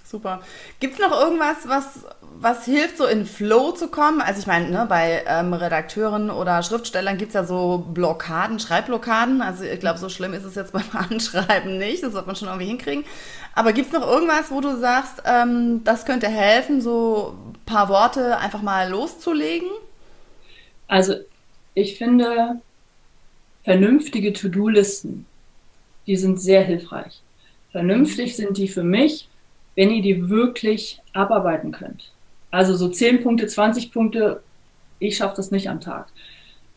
Super. 0.06 0.40
Gibt 0.78 0.94
es 0.94 1.00
noch 1.00 1.10
irgendwas, 1.10 1.56
was, 1.66 2.04
was 2.38 2.64
hilft, 2.64 2.96
so 2.96 3.06
in 3.06 3.26
Flow 3.26 3.72
zu 3.72 3.88
kommen? 3.88 4.20
Also 4.20 4.38
ich 4.38 4.46
meine, 4.46 4.70
ne, 4.70 4.86
bei 4.88 5.24
ähm, 5.26 5.52
Redakteuren 5.52 6.30
oder 6.30 6.62
Schriftstellern 6.62 7.18
gibt 7.18 7.30
es 7.30 7.34
ja 7.34 7.42
so 7.42 7.84
Blockaden, 7.92 8.60
Schreibblockaden. 8.60 9.42
Also 9.42 9.64
ich 9.64 9.80
glaube, 9.80 9.98
so 9.98 10.08
schlimm 10.08 10.32
ist 10.32 10.44
es 10.44 10.54
jetzt 10.54 10.72
beim 10.72 10.84
Anschreiben 10.92 11.76
nicht. 11.76 12.04
Das 12.04 12.12
wird 12.12 12.24
man 12.28 12.36
schon 12.36 12.46
irgendwie 12.46 12.68
hinkriegen. 12.68 13.04
Aber 13.56 13.72
gibt 13.72 13.88
es 13.88 13.92
noch 13.92 14.06
irgendwas, 14.06 14.52
wo 14.52 14.60
du 14.60 14.76
sagst, 14.78 15.22
ähm, 15.24 15.82
das 15.82 16.04
könnte 16.04 16.28
helfen, 16.28 16.80
so 16.80 17.36
ein 17.48 17.64
paar 17.66 17.88
Worte 17.88 18.38
einfach 18.38 18.62
mal 18.62 18.88
loszulegen? 18.88 19.68
Also 20.86 21.14
ich 21.74 21.98
finde, 21.98 22.60
vernünftige 23.64 24.32
To-Do-Listen, 24.32 25.26
die 26.06 26.16
sind 26.16 26.40
sehr 26.40 26.62
hilfreich. 26.62 27.22
Vernünftig 27.72 28.36
sind 28.36 28.56
die 28.56 28.68
für 28.68 28.84
mich, 28.84 29.28
wenn 29.76 29.90
ihr 29.90 30.02
die 30.02 30.28
wirklich 30.28 31.00
abarbeiten 31.12 31.70
könnt. 31.70 32.10
Also 32.50 32.74
so 32.74 32.88
10 32.88 33.22
Punkte, 33.22 33.46
20 33.46 33.92
Punkte, 33.92 34.42
ich 34.98 35.16
schaffe 35.16 35.36
das 35.36 35.50
nicht 35.50 35.68
am 35.68 35.80
Tag. 35.80 36.08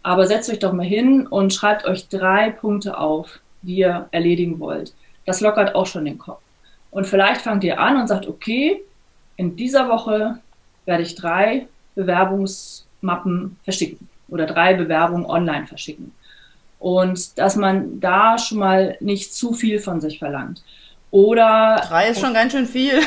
Aber 0.04 0.28
setzt 0.28 0.50
euch 0.50 0.60
doch 0.60 0.74
mal 0.74 0.86
hin 0.86 1.26
und 1.26 1.54
schreibt 1.54 1.86
euch 1.86 2.08
drei 2.10 2.52
Punkte 2.52 2.98
auf, 2.98 3.40
die 3.62 3.78
ihr 3.78 4.08
erledigen 4.12 4.60
wollt. 4.60 4.94
Das 5.26 5.42
lockert 5.42 5.76
auch 5.76 5.86
schon 5.86 6.06
den 6.06 6.18
Kopf. 6.18 6.42
Und 6.92 7.06
vielleicht 7.06 7.42
fangt 7.42 7.64
ihr 7.64 7.80
an 7.80 8.00
und 8.00 8.08
sagt, 8.08 8.28
okay, 8.28 8.82
in 9.38 9.56
dieser 9.56 9.90
Woche 9.90 10.40
werde 10.86 11.04
ich 11.04 11.16
drei 11.16 11.68
Bewerbungsmappen 11.96 13.58
verschicken 13.64 14.10
oder 14.28 14.46
drei 14.46 14.74
Bewerbungen 14.74 15.26
online 15.26 15.68
verschicken. 15.68 16.14
Und 16.80 17.38
dass 17.38 17.56
man 17.56 18.00
da 18.00 18.38
schon 18.38 18.60
mal 18.60 18.98
nicht 19.02 19.34
zu 19.34 19.54
viel 19.54 19.80
von 19.80 20.02
sich 20.02 20.18
verlangt. 20.18 20.64
Oder. 21.12 21.84
Drei 21.88 22.10
ist 22.10 22.20
schon 22.20 22.34
ganz 22.34 22.54
schön 22.54 22.68
viel. 22.68 23.00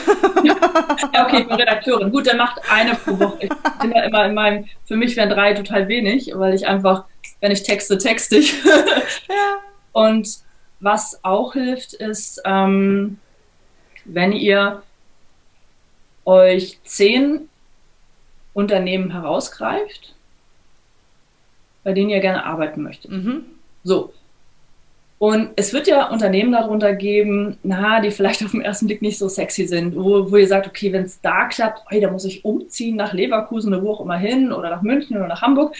ja, 0.44 1.24
okay, 1.24 1.44
für 1.44 1.58
Redakteurin. 1.58 2.10
Gut, 2.10 2.26
dann 2.26 2.36
macht 2.36 2.60
eine 2.70 2.94
pro 2.94 3.18
Woche. 3.18 3.38
Ich 3.42 3.48
bin 3.80 3.92
ja 3.92 4.02
immer 4.02 4.26
in 4.26 4.34
meinem, 4.34 4.64
für 4.84 4.96
mich 4.96 5.16
wären 5.16 5.30
drei 5.30 5.54
total 5.54 5.86
wenig, 5.88 6.32
weil 6.34 6.54
ich 6.54 6.66
einfach, 6.66 7.04
wenn 7.40 7.52
ich 7.52 7.62
texte, 7.62 7.98
texte 7.98 8.36
ich. 8.36 8.62
ja. 9.28 9.58
Und 9.92 10.38
was 10.80 11.20
auch 11.22 11.52
hilft, 11.52 11.92
ist, 11.94 12.42
ähm, 12.44 13.18
wenn 14.04 14.32
ihr 14.32 14.82
euch 16.24 16.78
zehn 16.84 17.48
Unternehmen 18.52 19.12
herausgreift, 19.12 20.14
bei 21.84 21.92
denen 21.92 22.10
ihr 22.10 22.20
gerne 22.20 22.44
arbeiten 22.44 22.82
möchtet. 22.82 23.10
Mhm. 23.10 23.44
So, 23.84 24.12
und 25.22 25.50
es 25.54 25.72
wird 25.72 25.86
ja 25.86 26.10
Unternehmen 26.10 26.50
darunter 26.50 26.96
geben, 26.96 27.56
na, 27.62 28.00
die 28.00 28.10
vielleicht 28.10 28.44
auf 28.44 28.50
den 28.50 28.60
ersten 28.60 28.88
Blick 28.88 29.02
nicht 29.02 29.18
so 29.18 29.28
sexy 29.28 29.68
sind, 29.68 29.94
wo, 29.94 30.32
wo 30.32 30.36
ihr 30.36 30.48
sagt, 30.48 30.66
okay, 30.66 30.92
wenn 30.92 31.04
es 31.04 31.20
da 31.20 31.44
klappt, 31.44 31.84
ey, 31.90 32.00
da 32.00 32.10
muss 32.10 32.24
ich 32.24 32.44
umziehen 32.44 32.96
nach 32.96 33.12
Leverkusen 33.12 33.72
oder 33.72 33.84
wo 33.84 33.92
auch 33.92 34.00
immer 34.00 34.16
hin 34.16 34.52
oder 34.52 34.68
nach 34.68 34.82
München 34.82 35.16
oder 35.16 35.28
nach 35.28 35.40
Hamburg. 35.40 35.76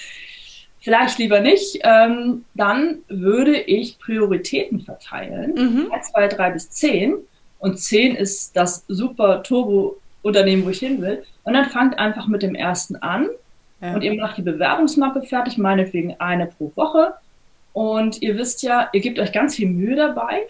Vielleicht 0.78 1.18
lieber 1.18 1.40
nicht. 1.40 1.80
Ähm, 1.82 2.44
dann 2.54 2.98
würde 3.08 3.56
ich 3.56 3.98
Prioritäten 3.98 4.78
verteilen. 4.78 5.54
Mhm. 5.56 5.92
1, 5.92 6.12
2, 6.12 6.28
3 6.28 6.50
bis 6.50 6.70
10. 6.70 7.16
Und 7.58 7.80
10 7.80 8.14
ist 8.14 8.56
das 8.56 8.84
super 8.86 9.42
Turbo-Unternehmen, 9.42 10.64
wo 10.64 10.70
ich 10.70 10.78
hin 10.78 11.02
will. 11.02 11.24
Und 11.42 11.54
dann 11.54 11.64
fangt 11.64 11.98
einfach 11.98 12.28
mit 12.28 12.44
dem 12.44 12.54
ersten 12.54 12.94
an. 12.94 13.26
Ja. 13.80 13.92
Und 13.94 14.02
ihr 14.02 14.14
macht 14.14 14.38
die 14.38 14.42
Bewerbungsmappe 14.42 15.22
fertig, 15.22 15.58
meinetwegen 15.58 16.14
eine 16.20 16.46
pro 16.46 16.70
Woche 16.76 17.14
und 17.72 18.20
ihr 18.22 18.36
wisst 18.36 18.62
ja, 18.62 18.88
ihr 18.92 19.00
gebt 19.00 19.18
euch 19.18 19.32
ganz 19.32 19.56
viel 19.56 19.68
Mühe 19.68 19.96
dabei. 19.96 20.46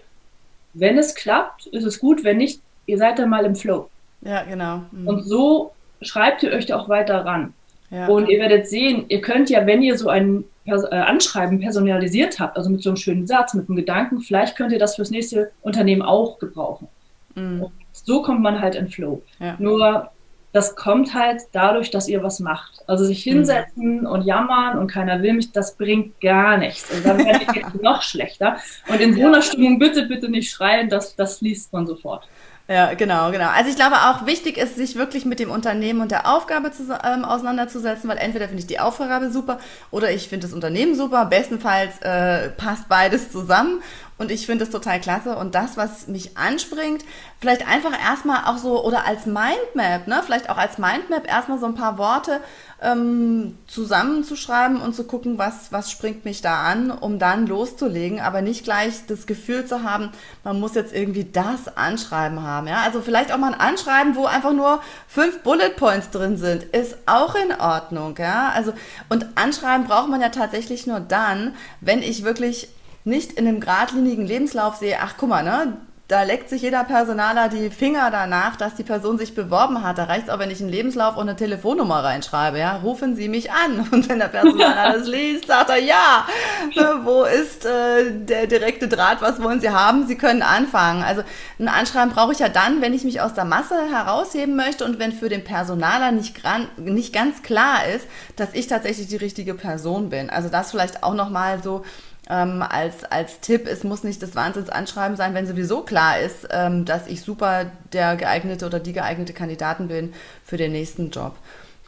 Wenn 0.73 0.97
es 0.97 1.15
klappt, 1.15 1.67
ist 1.67 1.85
es 1.85 1.99
gut. 1.99 2.23
Wenn 2.23 2.37
nicht, 2.37 2.61
ihr 2.85 2.97
seid 2.97 3.19
dann 3.19 3.29
mal 3.29 3.45
im 3.45 3.55
Flow. 3.55 3.89
Ja, 4.21 4.43
genau. 4.43 4.81
Mhm. 4.91 5.07
Und 5.07 5.23
so 5.23 5.73
schreibt 6.01 6.43
ihr 6.43 6.51
euch 6.51 6.65
da 6.65 6.77
auch 6.77 6.89
weiter 6.89 7.25
ran. 7.25 7.53
Ja. 7.89 8.07
Und 8.07 8.27
ihr 8.27 8.39
werdet 8.39 8.67
sehen, 8.67 9.05
ihr 9.09 9.21
könnt 9.21 9.49
ja, 9.49 9.65
wenn 9.67 9.83
ihr 9.83 9.97
so 9.97 10.09
ein 10.09 10.43
Pers 10.65 10.83
äh, 10.83 10.95
Anschreiben 10.95 11.59
personalisiert 11.59 12.39
habt, 12.39 12.57
also 12.57 12.69
mit 12.69 12.81
so 12.81 12.89
einem 12.89 12.97
schönen 12.97 13.27
Satz, 13.27 13.53
mit 13.53 13.69
einem 13.69 13.75
Gedanken, 13.75 14.21
vielleicht 14.21 14.55
könnt 14.55 14.71
ihr 14.71 14.79
das 14.79 14.95
fürs 14.95 15.11
nächste 15.11 15.51
Unternehmen 15.61 16.01
auch 16.01 16.39
gebrauchen. 16.39 16.87
Mhm. 17.35 17.65
so 17.91 18.21
kommt 18.21 18.41
man 18.41 18.61
halt 18.61 18.75
in 18.75 18.87
Flow. 18.89 19.23
Ja. 19.39 19.55
Nur 19.57 20.11
das 20.53 20.75
kommt 20.75 21.13
halt 21.13 21.41
dadurch, 21.51 21.91
dass 21.91 22.07
ihr 22.07 22.23
was 22.23 22.39
macht. 22.39 22.83
Also 22.87 23.03
sich 23.03 23.23
hinsetzen 23.23 24.01
mhm. 24.01 24.05
und 24.05 24.21
jammern 24.21 24.77
und 24.77 24.87
keiner 24.87 25.21
will 25.21 25.33
mich, 25.33 25.51
das 25.51 25.75
bringt 25.75 26.21
gar 26.21 26.57
nichts. 26.57 26.91
Und 26.91 27.05
dann 27.05 27.17
werde 27.17 27.41
ich 27.43 27.51
jetzt 27.55 27.81
noch 27.81 28.03
schlechter. 28.03 28.57
Und 28.87 29.01
in 29.01 29.15
so 29.15 29.25
einer 29.25 29.41
Stimmung 29.41 29.79
bitte, 29.79 30.03
bitte 30.03 30.29
nicht 30.29 30.51
schreien, 30.51 30.89
das, 30.89 31.15
das 31.15 31.41
liest 31.41 31.73
man 31.73 31.87
sofort. 31.87 32.27
Ja, 32.69 32.93
genau, 32.93 33.29
genau. 33.31 33.49
Also 33.49 33.69
ich 33.69 33.75
glaube 33.75 33.95
auch 33.95 34.25
wichtig 34.25 34.57
ist, 34.57 34.77
sich 34.77 34.95
wirklich 34.95 35.25
mit 35.25 35.39
dem 35.39 35.51
Unternehmen 35.51 35.99
und 35.99 36.11
der 36.11 36.33
Aufgabe 36.33 36.71
zu, 36.71 36.83
ähm, 37.03 37.25
auseinanderzusetzen, 37.25 38.09
weil 38.09 38.17
entweder 38.17 38.45
finde 38.45 38.61
ich 38.61 38.67
die 38.67 38.79
Aufgabe 38.79 39.31
super 39.31 39.59
oder 39.91 40.11
ich 40.11 40.29
finde 40.29 40.47
das 40.47 40.53
Unternehmen 40.53 40.95
super. 40.95 41.25
Bestenfalls 41.25 41.99
äh, 42.01 42.49
passt 42.51 42.87
beides 42.87 43.31
zusammen 43.31 43.81
und 44.17 44.31
ich 44.31 44.45
finde 44.45 44.63
es 44.63 44.69
total 44.69 44.99
klasse. 44.99 45.35
Und 45.37 45.55
das, 45.55 45.75
was 45.75 46.07
mich 46.07 46.37
anspringt, 46.37 47.03
vielleicht 47.39 47.67
einfach 47.67 47.91
erstmal 47.99 48.45
auch 48.45 48.57
so 48.57 48.83
oder 48.83 49.05
als 49.05 49.25
Mindmap, 49.25 50.07
ne? 50.07 50.21
Vielleicht 50.25 50.49
auch 50.49 50.57
als 50.57 50.77
Mindmap 50.77 51.27
erstmal 51.27 51.59
so 51.59 51.65
ein 51.65 51.75
paar 51.75 51.97
Worte 51.97 52.39
ähm, 52.81 53.57
zusammenzuschreiben 53.67 54.77
und 54.81 54.93
zu 54.93 55.05
gucken, 55.05 55.37
was, 55.37 55.71
was 55.71 55.89
springt 55.89 56.25
mich 56.25 56.41
da 56.41 56.63
an, 56.63 56.91
um 56.91 57.17
dann 57.17 57.47
loszulegen, 57.47 58.19
aber 58.19 58.41
nicht 58.41 58.63
gleich 58.63 59.05
das 59.07 59.25
Gefühl 59.25 59.65
zu 59.65 59.83
haben, 59.83 60.11
man 60.43 60.59
muss 60.59 60.75
jetzt 60.75 60.93
irgendwie 60.93 61.23
das 61.23 61.75
Anschreiben 61.77 62.43
haben. 62.43 62.67
Ja? 62.67 62.81
Also 62.81 63.01
vielleicht 63.01 63.33
auch 63.33 63.37
mal 63.37 63.53
ein 63.53 63.59
Anschreiben, 63.59 64.15
wo 64.15 64.25
einfach 64.25 64.53
nur 64.53 64.81
fünf 65.07 65.39
Bullet 65.43 65.71
Points 65.71 66.09
drin 66.11 66.37
sind, 66.37 66.63
ist 66.63 66.97
auch 67.05 67.35
in 67.35 67.57
Ordnung. 67.59 68.15
Ja? 68.17 68.51
Also, 68.53 68.73
und 69.09 69.25
Anschreiben 69.35 69.87
braucht 69.87 70.09
man 70.09 70.21
ja 70.21 70.29
tatsächlich 70.29 70.85
nur 70.85 70.99
dann, 70.99 71.55
wenn 71.79 72.03
ich 72.03 72.23
wirklich 72.23 72.67
nicht 73.03 73.33
in 73.33 73.47
einem 73.47 73.59
geradlinigen 73.59 74.25
Lebenslauf 74.25 74.75
sehe, 74.75 74.97
ach 75.01 75.15
guck 75.17 75.29
mal, 75.29 75.43
ne, 75.43 75.77
da 76.09 76.23
leckt 76.23 76.49
sich 76.49 76.61
jeder 76.61 76.83
Personaler 76.83 77.47
die 77.47 77.69
Finger 77.69 78.11
danach, 78.11 78.57
dass 78.57 78.75
die 78.75 78.83
Person 78.83 79.17
sich 79.17 79.33
beworben 79.33 79.83
hat. 79.83 79.97
Da 79.97 80.03
reicht 80.03 80.27
es 80.27 80.29
auch, 80.29 80.37
wenn 80.37 80.51
ich 80.51 80.59
einen 80.59 80.69
Lebenslauf 80.69 81.15
und 81.15 81.29
eine 81.29 81.37
Telefonnummer 81.37 82.03
reinschreibe. 82.03 82.59
Ja, 82.59 82.75
rufen 82.75 83.15
Sie 83.15 83.29
mich 83.29 83.51
an. 83.51 83.87
Und 83.91 84.09
wenn 84.09 84.19
der 84.19 84.27
Personaler 84.27 84.93
das 84.93 85.07
liest, 85.07 85.47
sagt 85.47 85.69
er 85.69 85.77
ja. 85.77 86.27
Ne, 86.75 86.99
wo 87.03 87.23
ist 87.23 87.65
äh, 87.65 88.11
der 88.11 88.47
direkte 88.47 88.89
Draht? 88.89 89.21
Was 89.21 89.41
wollen 89.41 89.61
Sie 89.61 89.69
haben? 89.69 90.05
Sie 90.05 90.17
können 90.17 90.43
anfangen. 90.43 91.03
Also 91.03 91.23
ein 91.57 91.69
Anschreiben 91.69 92.11
brauche 92.13 92.33
ich 92.33 92.39
ja 92.39 92.49
dann, 92.49 92.81
wenn 92.81 92.93
ich 92.93 93.05
mich 93.05 93.21
aus 93.21 93.33
der 93.33 93.45
Masse 93.45 93.75
herausheben 93.89 94.57
möchte 94.57 94.83
und 94.83 94.99
wenn 94.99 95.13
für 95.13 95.29
den 95.29 95.45
Personaler 95.45 96.11
nicht, 96.11 96.35
nicht 96.77 97.13
ganz 97.13 97.41
klar 97.43 97.87
ist, 97.87 98.05
dass 98.35 98.49
ich 98.53 98.67
tatsächlich 98.67 99.07
die 99.07 99.15
richtige 99.15 99.53
Person 99.53 100.09
bin. 100.09 100.29
Also 100.29 100.49
das 100.49 100.69
vielleicht 100.69 101.01
auch 101.01 101.15
noch 101.15 101.29
mal 101.29 101.63
so 101.63 101.83
ähm, 102.29 102.63
als, 102.67 103.03
als 103.03 103.39
Tipp, 103.41 103.67
es 103.67 103.83
muss 103.83 104.03
nicht 104.03 104.21
das 104.23 104.35
Wahnsinnsanschreiben 104.35 105.17
sein, 105.17 105.33
wenn 105.33 105.45
sowieso 105.45 105.81
klar 105.81 106.19
ist, 106.19 106.47
ähm, 106.51 106.85
dass 106.85 107.07
ich 107.07 107.21
super 107.21 107.65
der 107.91 108.15
geeignete 108.15 108.65
oder 108.65 108.79
die 108.79 108.93
geeignete 108.93 109.33
Kandidatin 109.33 109.87
bin 109.89 110.13
für 110.43 110.57
den 110.57 110.71
nächsten 110.71 111.09
Job. 111.09 111.35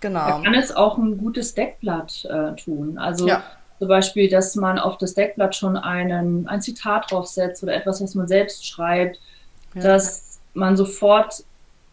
Genau. 0.01 0.27
Da 0.27 0.42
kann 0.44 0.54
es 0.54 0.75
auch 0.75 0.98
ein 0.98 1.18
gutes 1.18 1.56
Deckblatt 1.56 2.25
äh, 2.25 2.56
tun. 2.62 2.98
Also 2.98 3.27
ja. 3.27 3.44
zum 3.80 3.88
Beispiel, 3.88 4.30
dass 4.30 4.56
man 4.56 4.77
auf 4.77 4.98
das 4.98 5.13
Deckblatt 5.13 5.56
schon 5.56 5.77
einen, 5.77 6.48
ein 6.48 6.62
Zitat 6.62 7.12
draufsetzt 7.12 7.63
oder 7.63 7.74
etwas, 7.74 8.01
was 8.01 8.13
man 8.13 8.27
selbst 8.27 8.68
schreibt, 8.68 9.20
ja. 9.74 9.82
dass 9.82 10.39
man 10.54 10.75
sofort 10.75 11.44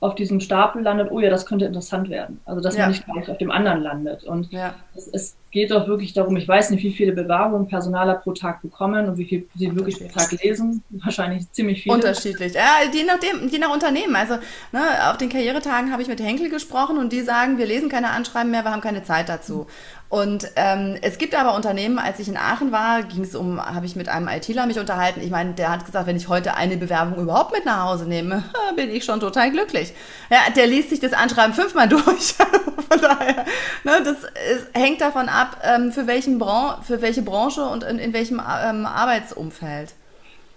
auf 0.02 0.16
diesem 0.16 0.40
Stapel 0.40 0.82
landet, 0.82 1.12
oh 1.12 1.21
ja, 1.21 1.30
das 1.30 1.47
könnte 1.47 1.64
interessant 1.64 2.11
werden. 2.11 2.40
Also 2.44 2.61
dass 2.61 2.75
ja. 2.75 2.82
man 2.82 2.90
nicht 2.90 3.04
gleich 3.06 3.30
auf 3.30 3.38
dem 3.38 3.52
anderen 3.52 3.82
landet. 3.82 4.25
Und 4.25 4.52
ja. 4.52 4.75
es, 4.97 5.06
es, 5.06 5.37
geht 5.52 5.71
doch 5.71 5.87
wirklich 5.87 6.14
darum, 6.14 6.35
ich 6.38 6.49
weiß 6.49 6.71
nicht, 6.71 6.82
wie 6.82 6.94
viele 6.94 7.12
Bewerbungen 7.12 7.68
Personaler 7.68 8.14
pro 8.14 8.32
Tag 8.32 8.62
bekommen 8.62 9.06
und 9.06 9.18
wie 9.18 9.26
viel 9.26 9.47
sie 9.54 9.76
wirklich 9.76 9.99
pro 9.99 10.09
Tag 10.09 10.32
lesen. 10.42 10.82
Wahrscheinlich 10.88 11.52
ziemlich 11.52 11.82
viele. 11.82 11.94
Unterschiedlich. 11.94 12.54
Ja, 12.54 12.78
je 12.90 13.04
nachdem, 13.04 13.49
je 13.49 13.59
nach 13.59 13.71
Unternehmen. 13.71 14.16
Also 14.16 14.37
ne, 14.73 14.80
auf 15.11 15.18
den 15.18 15.28
Karrieretagen 15.28 15.92
habe 15.92 16.00
ich 16.00 16.09
mit 16.09 16.23
Henkel 16.23 16.49
gesprochen 16.49 16.97
und 16.97 17.12
die 17.12 17.21
sagen, 17.21 17.59
wir 17.59 17.66
lesen 17.66 17.90
keine 17.90 18.12
Anschreiben 18.12 18.50
mehr, 18.50 18.64
wir 18.64 18.73
haben 18.73 18.80
keine 18.80 19.02
Zeit 19.02 19.28
dazu. 19.28 19.66
Und 20.12 20.50
ähm, 20.57 20.99
es 21.00 21.16
gibt 21.16 21.35
aber 21.35 21.54
Unternehmen, 21.57 21.99
als 21.99 22.19
ich 22.19 22.28
in 22.28 22.37
Aachen 22.37 22.71
war, 22.71 23.02
ging 23.02 23.23
es 23.23 23.35
um, 23.35 23.59
habe 23.59 23.87
ich 23.87 23.97
mit 23.97 24.11
einem 24.11 24.28
ITler 24.28 24.66
mich 24.66 24.78
unterhalten. 24.78 25.23
Ich 25.23 25.31
meine, 25.31 25.54
der 25.54 25.71
hat 25.71 25.87
gesagt, 25.87 26.07
wenn 26.07 26.16
ich 26.16 26.28
heute 26.28 26.54
eine 26.54 26.76
Bewerbung 26.76 27.19
überhaupt 27.19 27.50
mit 27.50 27.64
nach 27.64 27.87
Hause 27.87 28.04
nehme, 28.07 28.45
bin 28.76 28.90
ich 28.90 29.07
schon 29.07 29.21
total 29.21 29.50
glücklich. 29.50 29.95
Ja, 30.28 30.52
der 30.54 30.66
liest 30.66 30.90
sich 30.90 31.00
das 31.00 31.14
Anschreiben 31.14 31.54
fünfmal 31.54 31.88
durch. 31.88 32.35
Von 32.35 33.00
daher, 33.00 33.47
ne, 33.85 34.02
das 34.04 34.19
ist, 34.54 34.66
hängt 34.75 35.00
davon 35.00 35.31
ab, 35.31 35.57
ähm, 35.64 35.92
für, 35.92 36.07
welchen 36.07 36.38
Bran 36.38 36.83
für 36.83 37.00
welche 37.00 37.23
Branche 37.23 37.62
und 37.62 37.83
in, 37.83 37.99
in 37.99 38.12
welchem 38.12 38.38
ähm, 38.38 38.85
Arbeitsumfeld. 38.85 39.95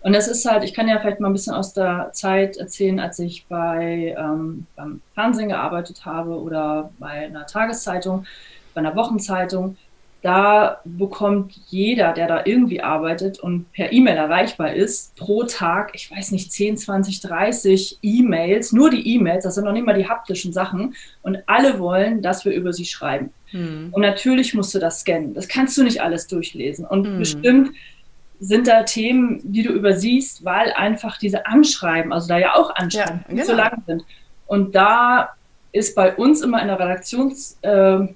Und 0.01 0.11
das 0.11 0.27
ist 0.27 0.45
halt, 0.45 0.65
ich 0.65 0.73
kann 0.73 0.89
ja 0.89 0.99
vielleicht 0.99 1.21
mal 1.21 1.29
ein 1.29 1.33
bisschen 1.33 1.55
aus 1.55 1.71
der 1.71 2.09
Zeit 2.11 2.57
erzählen, 2.57 2.99
als 2.99 3.19
ich 3.19 3.47
bei 3.47 4.13
ähm, 4.19 4.67
beim 4.75 4.99
Fernsehen 5.13 5.47
gearbeitet 5.47 6.03
habe 6.03 6.41
oder 6.41 6.91
bei 6.99 7.27
einer 7.27 7.47
Tageszeitung 7.47 8.25
bei 8.75 8.79
einer 8.79 8.95
Wochenzeitung, 8.95 9.77
da 10.25 10.81
bekommt 10.85 11.53
jeder, 11.67 12.11
der 12.11 12.27
da 12.27 12.45
irgendwie 12.45 12.81
arbeitet 12.81 13.39
und 13.39 13.71
per 13.73 13.93
E-Mail 13.93 14.17
erreichbar 14.17 14.73
ist, 14.73 15.15
pro 15.15 15.43
Tag, 15.43 15.91
ich 15.93 16.09
weiß 16.09 16.31
nicht, 16.31 16.51
10, 16.51 16.77
20, 16.77 17.21
30 17.21 17.99
E-Mails, 18.01 18.71
nur 18.71 18.89
die 18.89 19.07
E-Mails, 19.07 19.43
das 19.43 19.53
sind 19.53 19.65
noch 19.65 19.71
nicht 19.71 19.85
mal 19.85 19.93
die 19.93 20.09
haptischen 20.09 20.51
Sachen. 20.51 20.95
Und 21.21 21.37
alle 21.45 21.77
wollen, 21.77 22.23
dass 22.23 22.43
wir 22.43 22.53
über 22.53 22.73
sie 22.73 22.85
schreiben. 22.85 23.29
Hm. 23.51 23.89
Und 23.91 24.01
natürlich 24.01 24.55
musst 24.55 24.73
du 24.73 24.79
das 24.79 25.01
scannen. 25.01 25.35
Das 25.35 25.47
kannst 25.47 25.77
du 25.77 25.83
nicht 25.83 26.01
alles 26.01 26.25
durchlesen. 26.25 26.85
Und 26.85 27.05
hm. 27.05 27.19
bestimmt 27.19 27.75
sind 28.39 28.67
da 28.67 28.81
Themen, 28.81 29.41
die 29.43 29.61
du 29.61 29.73
übersiehst, 29.73 30.43
weil 30.43 30.71
einfach 30.71 31.19
diese 31.19 31.45
Anschreiben, 31.45 32.11
also 32.11 32.27
da 32.27 32.39
ja 32.39 32.55
auch 32.55 32.75
Anschreiben, 32.75 33.25
ja, 33.27 33.35
genau. 33.35 33.45
so 33.45 33.53
lang 33.53 33.83
sind. 33.85 34.03
Und 34.47 34.73
da 34.73 35.35
ist 35.71 35.95
bei 35.95 36.15
uns 36.15 36.41
immer 36.41 36.63
in 36.63 36.67
der 36.67 36.79
Redaktionssitzung 36.79 38.07
äh, 38.07 38.13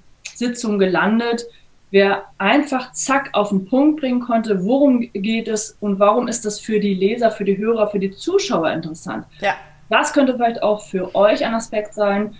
gelandet, 0.78 1.46
wer 1.90 2.24
einfach 2.38 2.92
zack 2.92 3.30
auf 3.32 3.50
den 3.50 3.66
Punkt 3.66 4.00
bringen 4.00 4.20
konnte, 4.20 4.64
worum 4.64 5.00
geht 5.12 5.48
es 5.48 5.76
und 5.80 5.98
warum 5.98 6.28
ist 6.28 6.44
das 6.44 6.60
für 6.60 6.80
die 6.80 6.94
Leser, 6.94 7.30
für 7.30 7.44
die 7.44 7.58
Hörer, 7.58 7.88
für 7.88 7.98
die 7.98 8.10
Zuschauer 8.10 8.70
interessant. 8.70 9.26
Ja. 9.40 9.54
Das 9.88 10.12
könnte 10.12 10.34
vielleicht 10.34 10.62
auch 10.62 10.84
für 10.84 11.14
euch 11.14 11.44
ein 11.44 11.54
Aspekt 11.54 11.94
sein, 11.94 12.34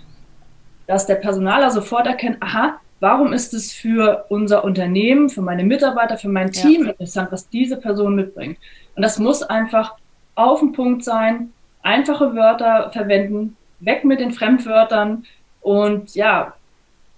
dass 0.87 1.07
der 1.07 1.16
Personaler 1.16 1.71
sofort 1.71 2.07
erkennt, 2.07 2.37
aha, 2.40 2.78
warum 3.00 3.33
ist 3.33 3.54
es 3.54 3.73
für 3.73 4.25
unser 4.28 4.62
Unternehmen, 4.64 5.28
für 5.28 5.42
meine 5.42 5.64
Mitarbeiter, 5.64 6.16
für 6.16 6.28
mein 6.28 6.52
Team 6.52 6.85
ja. 6.85 6.90
interessant, 6.90 7.33
was 7.33 7.49
diese 7.49 7.76
Person 7.76 8.14
mitbringt. 8.14 8.59
Und 8.95 9.02
das 9.02 9.19
muss 9.19 9.42
einfach 9.42 9.95
auf 10.37 10.61
den 10.61 10.73
Punkt 10.73 11.04
sein, 11.04 11.52
einfache 11.83 12.35
Wörter 12.35 12.90
verwenden, 12.92 13.57
weg 13.80 14.04
mit 14.04 14.21
den 14.21 14.33
Fremdwörtern 14.33 15.25
und 15.61 16.14
ja, 16.14 16.54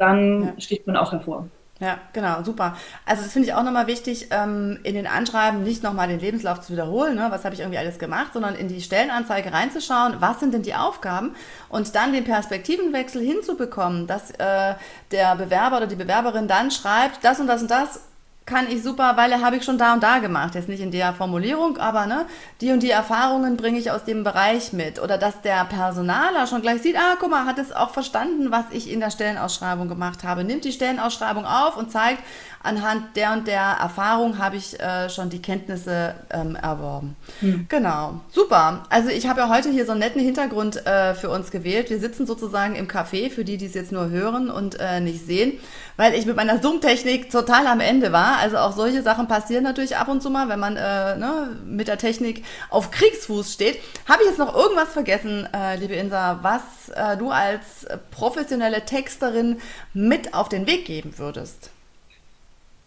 dann 0.02 0.42
ja. 0.42 0.60
sticht 0.60 0.86
man 0.86 0.96
auch 0.96 1.12
hervor. 1.12 1.48
Ja, 1.82 1.98
genau, 2.12 2.44
super. 2.44 2.76
Also 3.06 3.24
das 3.24 3.32
finde 3.32 3.48
ich 3.48 3.54
auch 3.54 3.64
nochmal 3.64 3.88
wichtig, 3.88 4.28
ähm, 4.30 4.78
in 4.84 4.94
den 4.94 5.08
Anschreiben 5.08 5.64
nicht 5.64 5.82
nochmal 5.82 6.06
den 6.06 6.20
Lebenslauf 6.20 6.60
zu 6.60 6.72
wiederholen, 6.72 7.16
ne, 7.16 7.26
was 7.30 7.44
habe 7.44 7.56
ich 7.56 7.60
irgendwie 7.60 7.78
alles 7.78 7.98
gemacht, 7.98 8.34
sondern 8.34 8.54
in 8.54 8.68
die 8.68 8.80
Stellenanzeige 8.80 9.52
reinzuschauen, 9.52 10.20
was 10.20 10.38
sind 10.38 10.54
denn 10.54 10.62
die 10.62 10.76
Aufgaben 10.76 11.34
und 11.68 11.96
dann 11.96 12.12
den 12.12 12.22
Perspektivenwechsel 12.22 13.20
hinzubekommen, 13.20 14.06
dass 14.06 14.30
äh, 14.30 14.74
der 15.10 15.34
Bewerber 15.34 15.78
oder 15.78 15.88
die 15.88 15.96
Bewerberin 15.96 16.46
dann 16.46 16.70
schreibt, 16.70 17.24
das 17.24 17.40
und 17.40 17.48
das 17.48 17.62
und 17.62 17.70
das 17.72 18.00
kann 18.44 18.68
ich 18.68 18.82
super, 18.82 19.16
weil 19.16 19.40
habe 19.40 19.56
ich 19.56 19.64
schon 19.64 19.78
da 19.78 19.94
und 19.94 20.02
da 20.02 20.18
gemacht. 20.18 20.54
Jetzt 20.54 20.68
nicht 20.68 20.80
in 20.80 20.90
der 20.90 21.12
Formulierung, 21.12 21.78
aber 21.78 22.06
ne, 22.06 22.26
die 22.60 22.72
und 22.72 22.82
die 22.82 22.90
Erfahrungen 22.90 23.56
bringe 23.56 23.78
ich 23.78 23.90
aus 23.90 24.04
dem 24.04 24.24
Bereich 24.24 24.72
mit. 24.72 25.00
Oder 25.00 25.16
dass 25.16 25.40
der 25.42 25.64
Personaler 25.64 26.46
schon 26.46 26.62
gleich 26.62 26.82
sieht, 26.82 26.96
ah, 26.96 27.16
guck 27.20 27.30
mal, 27.30 27.46
hat 27.46 27.58
es 27.58 27.72
auch 27.72 27.90
verstanden, 27.90 28.50
was 28.50 28.64
ich 28.70 28.90
in 28.90 29.00
der 29.00 29.10
Stellenausschreibung 29.10 29.88
gemacht 29.88 30.24
habe. 30.24 30.44
Nimmt 30.44 30.64
die 30.64 30.72
Stellenausschreibung 30.72 31.46
auf 31.46 31.76
und 31.76 31.92
zeigt, 31.92 32.22
anhand 32.62 33.16
der 33.16 33.32
und 33.32 33.46
der 33.46 33.60
Erfahrung 33.60 34.38
habe 34.38 34.56
ich 34.56 34.78
äh, 34.78 35.08
schon 35.10 35.30
die 35.30 35.42
Kenntnisse 35.42 36.14
ähm, 36.30 36.56
erworben. 36.56 37.16
Hm. 37.40 37.66
Genau, 37.68 38.20
super. 38.30 38.84
Also 38.88 39.08
ich 39.08 39.26
habe 39.26 39.40
ja 39.40 39.48
heute 39.48 39.70
hier 39.70 39.84
so 39.84 39.92
einen 39.92 40.00
netten 40.00 40.20
Hintergrund 40.20 40.86
äh, 40.86 41.14
für 41.14 41.30
uns 41.30 41.50
gewählt. 41.50 41.90
Wir 41.90 41.98
sitzen 41.98 42.26
sozusagen 42.26 42.76
im 42.76 42.88
Café, 42.88 43.30
für 43.30 43.44
die, 43.44 43.56
die 43.56 43.66
es 43.66 43.74
jetzt 43.74 43.92
nur 43.92 44.10
hören 44.10 44.50
und 44.50 44.78
äh, 44.78 45.00
nicht 45.00 45.26
sehen, 45.26 45.58
weil 45.96 46.14
ich 46.14 46.26
mit 46.26 46.36
meiner 46.36 46.60
Zoom-Technik 46.60 47.30
total 47.30 47.66
am 47.66 47.80
Ende 47.80 48.12
war. 48.12 48.38
Also 48.38 48.58
auch 48.58 48.72
solche 48.72 49.02
Sachen 49.02 49.28
passieren 49.28 49.64
natürlich 49.64 49.96
ab 49.96 50.08
und 50.08 50.22
zu 50.22 50.30
mal, 50.30 50.48
wenn 50.48 50.60
man 50.60 50.76
äh, 50.76 51.16
ne, 51.16 51.56
mit 51.66 51.88
der 51.88 51.98
Technik 51.98 52.44
auf 52.70 52.90
Kriegsfuß 52.90 53.52
steht. 53.52 53.78
Habe 54.08 54.22
ich 54.22 54.28
jetzt 54.28 54.38
noch 54.38 54.54
irgendwas 54.54 54.92
vergessen, 54.92 55.48
äh, 55.52 55.76
liebe 55.76 55.94
Insa, 55.94 56.38
was 56.42 56.62
äh, 56.94 57.16
du 57.16 57.30
als 57.30 57.86
professionelle 58.10 58.84
Texterin 58.84 59.60
mit 59.92 60.34
auf 60.34 60.48
den 60.48 60.66
Weg 60.66 60.84
geben 60.84 61.14
würdest? 61.18 61.70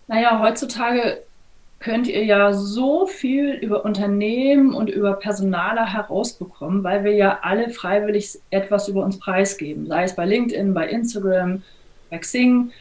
Naja, 0.07 0.39
heutzutage 0.39 1.21
könnt 1.79 2.07
ihr 2.07 2.23
ja 2.23 2.53
so 2.53 3.05
viel 3.05 3.53
über 3.53 3.85
Unternehmen 3.85 4.73
und 4.73 4.89
über 4.89 5.13
Personaler 5.13 5.85
herausbekommen, 5.85 6.83
weil 6.83 7.03
wir 7.03 7.13
ja 7.13 7.39
alle 7.41 7.69
freiwillig 7.69 8.39
etwas 8.49 8.87
über 8.87 9.03
uns 9.03 9.19
preisgeben, 9.19 9.87
sei 9.87 10.03
es 10.03 10.15
bei 10.15 10.25
LinkedIn, 10.25 10.73
bei 10.73 10.87
Instagram, 10.89 11.61
bei 12.09 12.17
Xing 12.17 12.71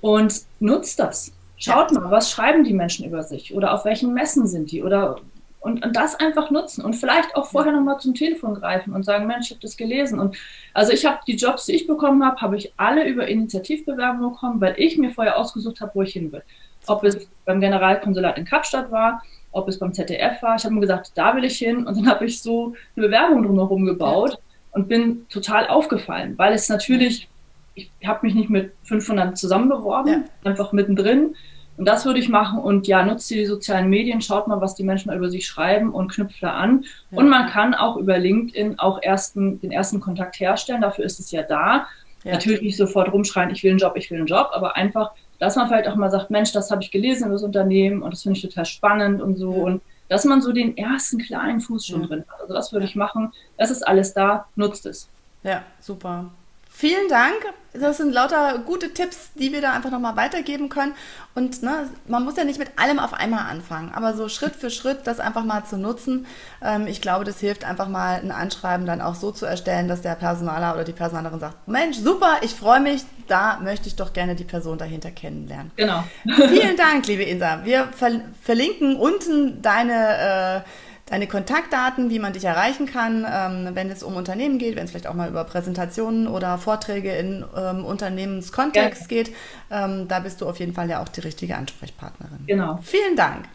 und 0.00 0.42
nutzt 0.60 0.98
das. 0.98 1.32
Schaut 1.56 1.92
ja. 1.92 2.00
mal, 2.00 2.10
was 2.10 2.30
schreiben 2.30 2.64
die 2.64 2.72
Menschen 2.72 3.06
über 3.06 3.22
sich 3.22 3.54
oder 3.54 3.72
auf 3.72 3.84
welchen 3.84 4.14
Messen 4.14 4.46
sind 4.46 4.70
die 4.70 4.82
oder 4.82 5.20
und, 5.64 5.84
und 5.84 5.96
das 5.96 6.14
einfach 6.14 6.50
nutzen 6.50 6.84
und 6.84 6.94
vielleicht 6.94 7.34
auch 7.34 7.46
vorher 7.46 7.72
nochmal 7.72 7.98
zum 7.98 8.14
Telefon 8.14 8.54
greifen 8.54 8.92
und 8.92 9.04
sagen, 9.04 9.26
Mensch, 9.26 9.46
ich 9.46 9.50
habe 9.52 9.62
das 9.62 9.76
gelesen. 9.76 10.20
Und 10.20 10.36
also 10.72 10.92
ich 10.92 11.04
habe 11.06 11.18
die 11.26 11.36
Jobs, 11.36 11.66
die 11.66 11.72
ich 11.72 11.86
bekommen 11.86 12.24
habe, 12.24 12.40
habe 12.40 12.56
ich 12.56 12.72
alle 12.76 13.06
über 13.08 13.26
Initiativbewerbung 13.26 14.32
bekommen, 14.32 14.60
weil 14.60 14.74
ich 14.76 14.98
mir 14.98 15.10
vorher 15.10 15.38
ausgesucht 15.38 15.80
habe, 15.80 15.92
wo 15.94 16.02
ich 16.02 16.12
hin 16.12 16.30
will 16.32 16.42
ob 16.86 17.04
es 17.04 17.28
beim 17.44 17.60
Generalkonsulat 17.60 18.38
in 18.38 18.44
Kapstadt 18.44 18.90
war, 18.90 19.22
ob 19.52 19.68
es 19.68 19.78
beim 19.78 19.92
ZDF 19.92 20.42
war. 20.42 20.56
Ich 20.56 20.64
habe 20.64 20.74
mir 20.74 20.80
gesagt, 20.80 21.12
da 21.14 21.34
will 21.36 21.44
ich 21.44 21.58
hin 21.58 21.86
und 21.86 21.96
dann 21.96 22.08
habe 22.08 22.26
ich 22.26 22.42
so 22.42 22.74
eine 22.96 23.06
Bewerbung 23.06 23.42
drumherum 23.42 23.84
gebaut 23.84 24.38
und 24.72 24.88
bin 24.88 25.26
total 25.28 25.68
aufgefallen, 25.68 26.34
weil 26.36 26.52
es 26.52 26.68
natürlich, 26.68 27.28
ich 27.74 27.90
habe 28.04 28.26
mich 28.26 28.34
nicht 28.34 28.50
mit 28.50 28.72
500 28.84 29.38
zusammen 29.38 29.68
beworben, 29.68 30.08
ja. 30.08 30.50
einfach 30.50 30.72
mittendrin. 30.72 31.36
Und 31.76 31.86
das 31.86 32.04
würde 32.04 32.20
ich 32.20 32.28
machen 32.28 32.60
und 32.60 32.86
ja, 32.86 33.04
nutzt 33.04 33.28
die 33.30 33.46
sozialen 33.46 33.88
Medien, 33.90 34.20
schaut 34.20 34.46
mal, 34.46 34.60
was 34.60 34.74
die 34.76 34.84
Menschen 34.84 35.12
über 35.12 35.28
sich 35.28 35.46
schreiben 35.46 35.92
und 35.92 36.12
knüpft 36.12 36.42
da 36.42 36.52
an. 36.52 36.84
Ja. 37.10 37.18
Und 37.18 37.28
man 37.28 37.48
kann 37.48 37.74
auch 37.74 37.96
über 37.96 38.16
LinkedIn 38.18 38.78
auch 38.78 39.02
ersten, 39.02 39.60
den 39.60 39.72
ersten 39.72 40.00
Kontakt 40.00 40.38
herstellen, 40.38 40.82
dafür 40.82 41.04
ist 41.04 41.18
es 41.18 41.30
ja 41.30 41.42
da. 41.42 41.86
Natürlich 42.22 42.62
nicht 42.62 42.78
sofort 42.78 43.12
rumschreien, 43.12 43.50
ich 43.50 43.62
will 43.62 43.72
einen 43.72 43.78
Job, 43.78 43.96
ich 43.96 44.10
will 44.10 44.16
einen 44.16 44.26
Job, 44.26 44.48
aber 44.54 44.76
einfach 44.76 45.10
dass 45.38 45.56
man 45.56 45.68
vielleicht 45.68 45.88
auch 45.88 45.96
mal 45.96 46.10
sagt, 46.10 46.30
Mensch, 46.30 46.52
das 46.52 46.70
habe 46.70 46.82
ich 46.82 46.90
gelesen 46.90 47.26
in 47.26 47.32
das 47.32 47.42
Unternehmen 47.42 48.02
und 48.02 48.12
das 48.12 48.22
finde 48.22 48.38
ich 48.38 48.42
total 48.42 48.64
spannend 48.64 49.20
und 49.20 49.36
so. 49.36 49.50
Und 49.50 49.82
dass 50.08 50.24
man 50.24 50.40
so 50.40 50.52
den 50.52 50.76
ersten 50.76 51.18
kleinen 51.18 51.60
Fuß 51.60 51.86
schon 51.86 52.02
ja. 52.02 52.06
drin 52.06 52.24
hat. 52.28 52.40
Also 52.40 52.54
das 52.54 52.72
würde 52.72 52.86
ich 52.86 52.94
machen. 52.94 53.32
Das 53.56 53.70
ist 53.70 53.86
alles 53.86 54.14
da, 54.14 54.46
nutzt 54.54 54.86
es. 54.86 55.08
Ja, 55.42 55.62
super. 55.80 56.30
Vielen 56.76 57.08
Dank. 57.08 57.36
Das 57.72 57.98
sind 57.98 58.12
lauter 58.12 58.58
gute 58.58 58.92
Tipps, 58.92 59.30
die 59.36 59.52
wir 59.52 59.60
da 59.60 59.72
einfach 59.72 59.92
nochmal 59.92 60.16
weitergeben 60.16 60.68
können. 60.68 60.92
Und 61.36 61.62
ne, 61.62 61.88
man 62.08 62.24
muss 62.24 62.36
ja 62.36 62.42
nicht 62.42 62.58
mit 62.58 62.80
allem 62.80 62.98
auf 62.98 63.14
einmal 63.14 63.48
anfangen, 63.48 63.92
aber 63.94 64.14
so 64.14 64.28
Schritt 64.28 64.56
für 64.56 64.70
Schritt 64.70 65.06
das 65.06 65.20
einfach 65.20 65.44
mal 65.44 65.64
zu 65.64 65.76
nutzen. 65.76 66.26
Ähm, 66.60 66.88
ich 66.88 67.00
glaube, 67.00 67.24
das 67.24 67.38
hilft 67.38 67.64
einfach 67.64 67.88
mal 67.88 68.16
ein 68.16 68.32
Anschreiben 68.32 68.86
dann 68.86 69.00
auch 69.00 69.14
so 69.14 69.30
zu 69.30 69.46
erstellen, 69.46 69.86
dass 69.86 70.02
der 70.02 70.16
Personaler 70.16 70.74
oder 70.74 70.82
die 70.82 70.92
Personalerin 70.92 71.38
sagt, 71.38 71.68
Mensch, 71.68 71.96
super, 71.96 72.38
ich 72.42 72.50
freue 72.54 72.80
mich, 72.80 73.02
da 73.28 73.60
möchte 73.62 73.86
ich 73.86 73.94
doch 73.94 74.12
gerne 74.12 74.34
die 74.34 74.44
Person 74.44 74.76
dahinter 74.76 75.12
kennenlernen. 75.12 75.70
Genau. 75.76 76.02
Vielen 76.48 76.76
Dank, 76.76 77.06
liebe 77.06 77.22
Insa. 77.22 77.60
Wir 77.62 77.88
ver 77.96 78.20
verlinken 78.42 78.96
unten 78.96 79.62
deine 79.62 80.64
äh, 80.64 80.68
deine 81.06 81.26
Kontaktdaten, 81.26 82.10
wie 82.10 82.18
man 82.18 82.32
dich 82.32 82.44
erreichen 82.44 82.86
kann, 82.86 83.26
ähm, 83.30 83.74
wenn 83.74 83.90
es 83.90 84.02
um 84.02 84.16
Unternehmen 84.16 84.58
geht, 84.58 84.76
wenn 84.76 84.84
es 84.84 84.90
vielleicht 84.90 85.06
auch 85.06 85.14
mal 85.14 85.28
über 85.28 85.44
Präsentationen 85.44 86.26
oder 86.26 86.58
Vorträge 86.58 87.14
in 87.14 87.44
ähm, 87.56 87.84
Unternehmenskontext 87.84 89.02
ja. 89.02 89.08
geht. 89.08 89.34
Ähm, 89.70 90.08
da 90.08 90.20
bist 90.20 90.40
du 90.40 90.48
auf 90.48 90.58
jeden 90.58 90.72
Fall 90.72 90.88
ja 90.88 91.02
auch 91.02 91.08
die 91.08 91.20
richtige 91.20 91.56
Ansprechpartnerin. 91.56 92.44
Genau. 92.46 92.78
Vielen 92.82 93.16
Dank. 93.16 93.46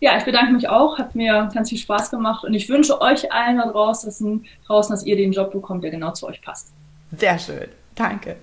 Ja, 0.00 0.16
ich 0.16 0.24
bedanke 0.24 0.52
mich 0.52 0.68
auch. 0.68 0.98
Hat 0.98 1.14
mir 1.14 1.48
ganz 1.54 1.68
viel 1.68 1.78
Spaß 1.78 2.10
gemacht 2.10 2.44
und 2.44 2.54
ich 2.54 2.68
wünsche 2.68 3.00
euch 3.00 3.32
allen 3.32 3.58
da 3.58 3.66
draußen, 3.68 4.44
draußen 4.66 4.92
dass 4.92 5.04
ihr 5.04 5.16
den 5.16 5.32
Job 5.32 5.52
bekommt, 5.52 5.84
der 5.84 5.90
genau 5.90 6.12
zu 6.12 6.26
euch 6.26 6.42
passt. 6.42 6.72
Sehr 7.16 7.38
schön. 7.38 7.68
Danke. 7.94 8.36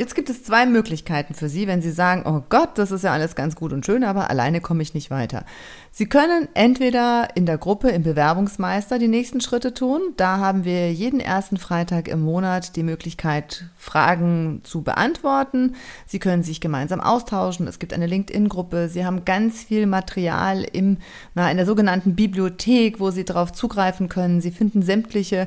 Jetzt 0.00 0.14
gibt 0.14 0.30
es 0.30 0.42
zwei 0.42 0.64
Möglichkeiten 0.64 1.34
für 1.34 1.50
Sie, 1.50 1.66
wenn 1.66 1.82
Sie 1.82 1.90
sagen, 1.90 2.22
oh 2.24 2.42
Gott, 2.48 2.70
das 2.78 2.90
ist 2.90 3.04
ja 3.04 3.12
alles 3.12 3.34
ganz 3.34 3.54
gut 3.54 3.70
und 3.70 3.84
schön, 3.84 4.02
aber 4.02 4.30
alleine 4.30 4.62
komme 4.62 4.82
ich 4.82 4.94
nicht 4.94 5.10
weiter. 5.10 5.44
Sie 5.92 6.06
können 6.06 6.48
entweder 6.54 7.28
in 7.34 7.44
der 7.44 7.58
Gruppe 7.58 7.90
im 7.90 8.02
Bewerbungsmeister 8.02 8.98
die 8.98 9.08
nächsten 9.08 9.42
Schritte 9.42 9.74
tun. 9.74 10.00
Da 10.16 10.38
haben 10.38 10.64
wir 10.64 10.90
jeden 10.90 11.20
ersten 11.20 11.58
Freitag 11.58 12.08
im 12.08 12.22
Monat 12.22 12.76
die 12.76 12.82
Möglichkeit, 12.82 13.66
Fragen 13.76 14.62
zu 14.64 14.80
beantworten. 14.80 15.74
Sie 16.06 16.18
können 16.18 16.44
sich 16.44 16.62
gemeinsam 16.62 17.02
austauschen. 17.02 17.68
Es 17.68 17.78
gibt 17.78 17.92
eine 17.92 18.06
LinkedIn-Gruppe. 18.06 18.88
Sie 18.88 19.04
haben 19.04 19.26
ganz 19.26 19.62
viel 19.62 19.84
Material 19.84 20.64
im, 20.64 20.96
na, 21.34 21.50
in 21.50 21.58
der 21.58 21.66
sogenannten 21.66 22.16
Bibliothek, 22.16 23.00
wo 23.00 23.10
Sie 23.10 23.26
darauf 23.26 23.52
zugreifen 23.52 24.08
können. 24.08 24.40
Sie 24.40 24.50
finden 24.50 24.80
sämtliche 24.80 25.46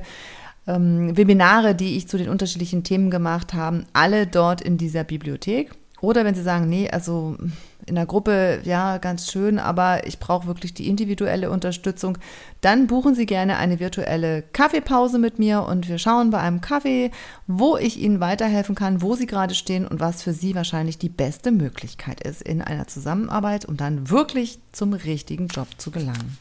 ähm, 0.67 1.15
Webinare, 1.17 1.75
die 1.75 1.97
ich 1.97 2.07
zu 2.07 2.17
den 2.17 2.29
unterschiedlichen 2.29 2.83
Themen 2.83 3.09
gemacht 3.09 3.53
habe, 3.53 3.85
alle 3.93 4.27
dort 4.27 4.61
in 4.61 4.77
dieser 4.77 5.03
Bibliothek. 5.03 5.71
Oder 6.03 6.25
wenn 6.25 6.35
Sie 6.35 6.43
sagen, 6.43 6.67
nee, 6.67 6.89
also 6.89 7.37
in 7.85 7.95
der 7.95 8.05
Gruppe, 8.05 8.59
ja, 8.65 8.97
ganz 8.97 9.31
schön, 9.31 9.57
aber 9.57 10.05
ich 10.05 10.19
brauche 10.19 10.47
wirklich 10.47 10.73
die 10.73 10.89
individuelle 10.89 11.49
Unterstützung, 11.49 12.17
dann 12.59 12.87
buchen 12.87 13.15
Sie 13.15 13.25
gerne 13.25 13.55
eine 13.55 13.79
virtuelle 13.79 14.41
Kaffeepause 14.41 15.17
mit 15.17 15.39
mir 15.39 15.63
und 15.63 15.87
wir 15.87 15.97
schauen 15.99 16.29
bei 16.29 16.39
einem 16.39 16.59
Kaffee, 16.59 17.11
wo 17.47 17.77
ich 17.77 17.97
Ihnen 18.01 18.19
weiterhelfen 18.19 18.75
kann, 18.75 19.01
wo 19.01 19.15
Sie 19.15 19.27
gerade 19.27 19.55
stehen 19.55 19.87
und 19.87 20.01
was 20.01 20.23
für 20.23 20.33
Sie 20.33 20.55
wahrscheinlich 20.55 20.97
die 20.97 21.07
beste 21.07 21.51
Möglichkeit 21.51 22.21
ist 22.21 22.41
in 22.41 22.61
einer 22.61 22.87
Zusammenarbeit, 22.87 23.63
um 23.63 23.77
dann 23.77 24.09
wirklich 24.09 24.59
zum 24.73 24.91
richtigen 24.91 25.47
Job 25.47 25.67
zu 25.77 25.89
gelangen. 25.89 26.37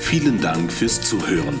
Vielen 0.00 0.40
Dank 0.40 0.72
fürs 0.72 1.02
Zuhören. 1.02 1.60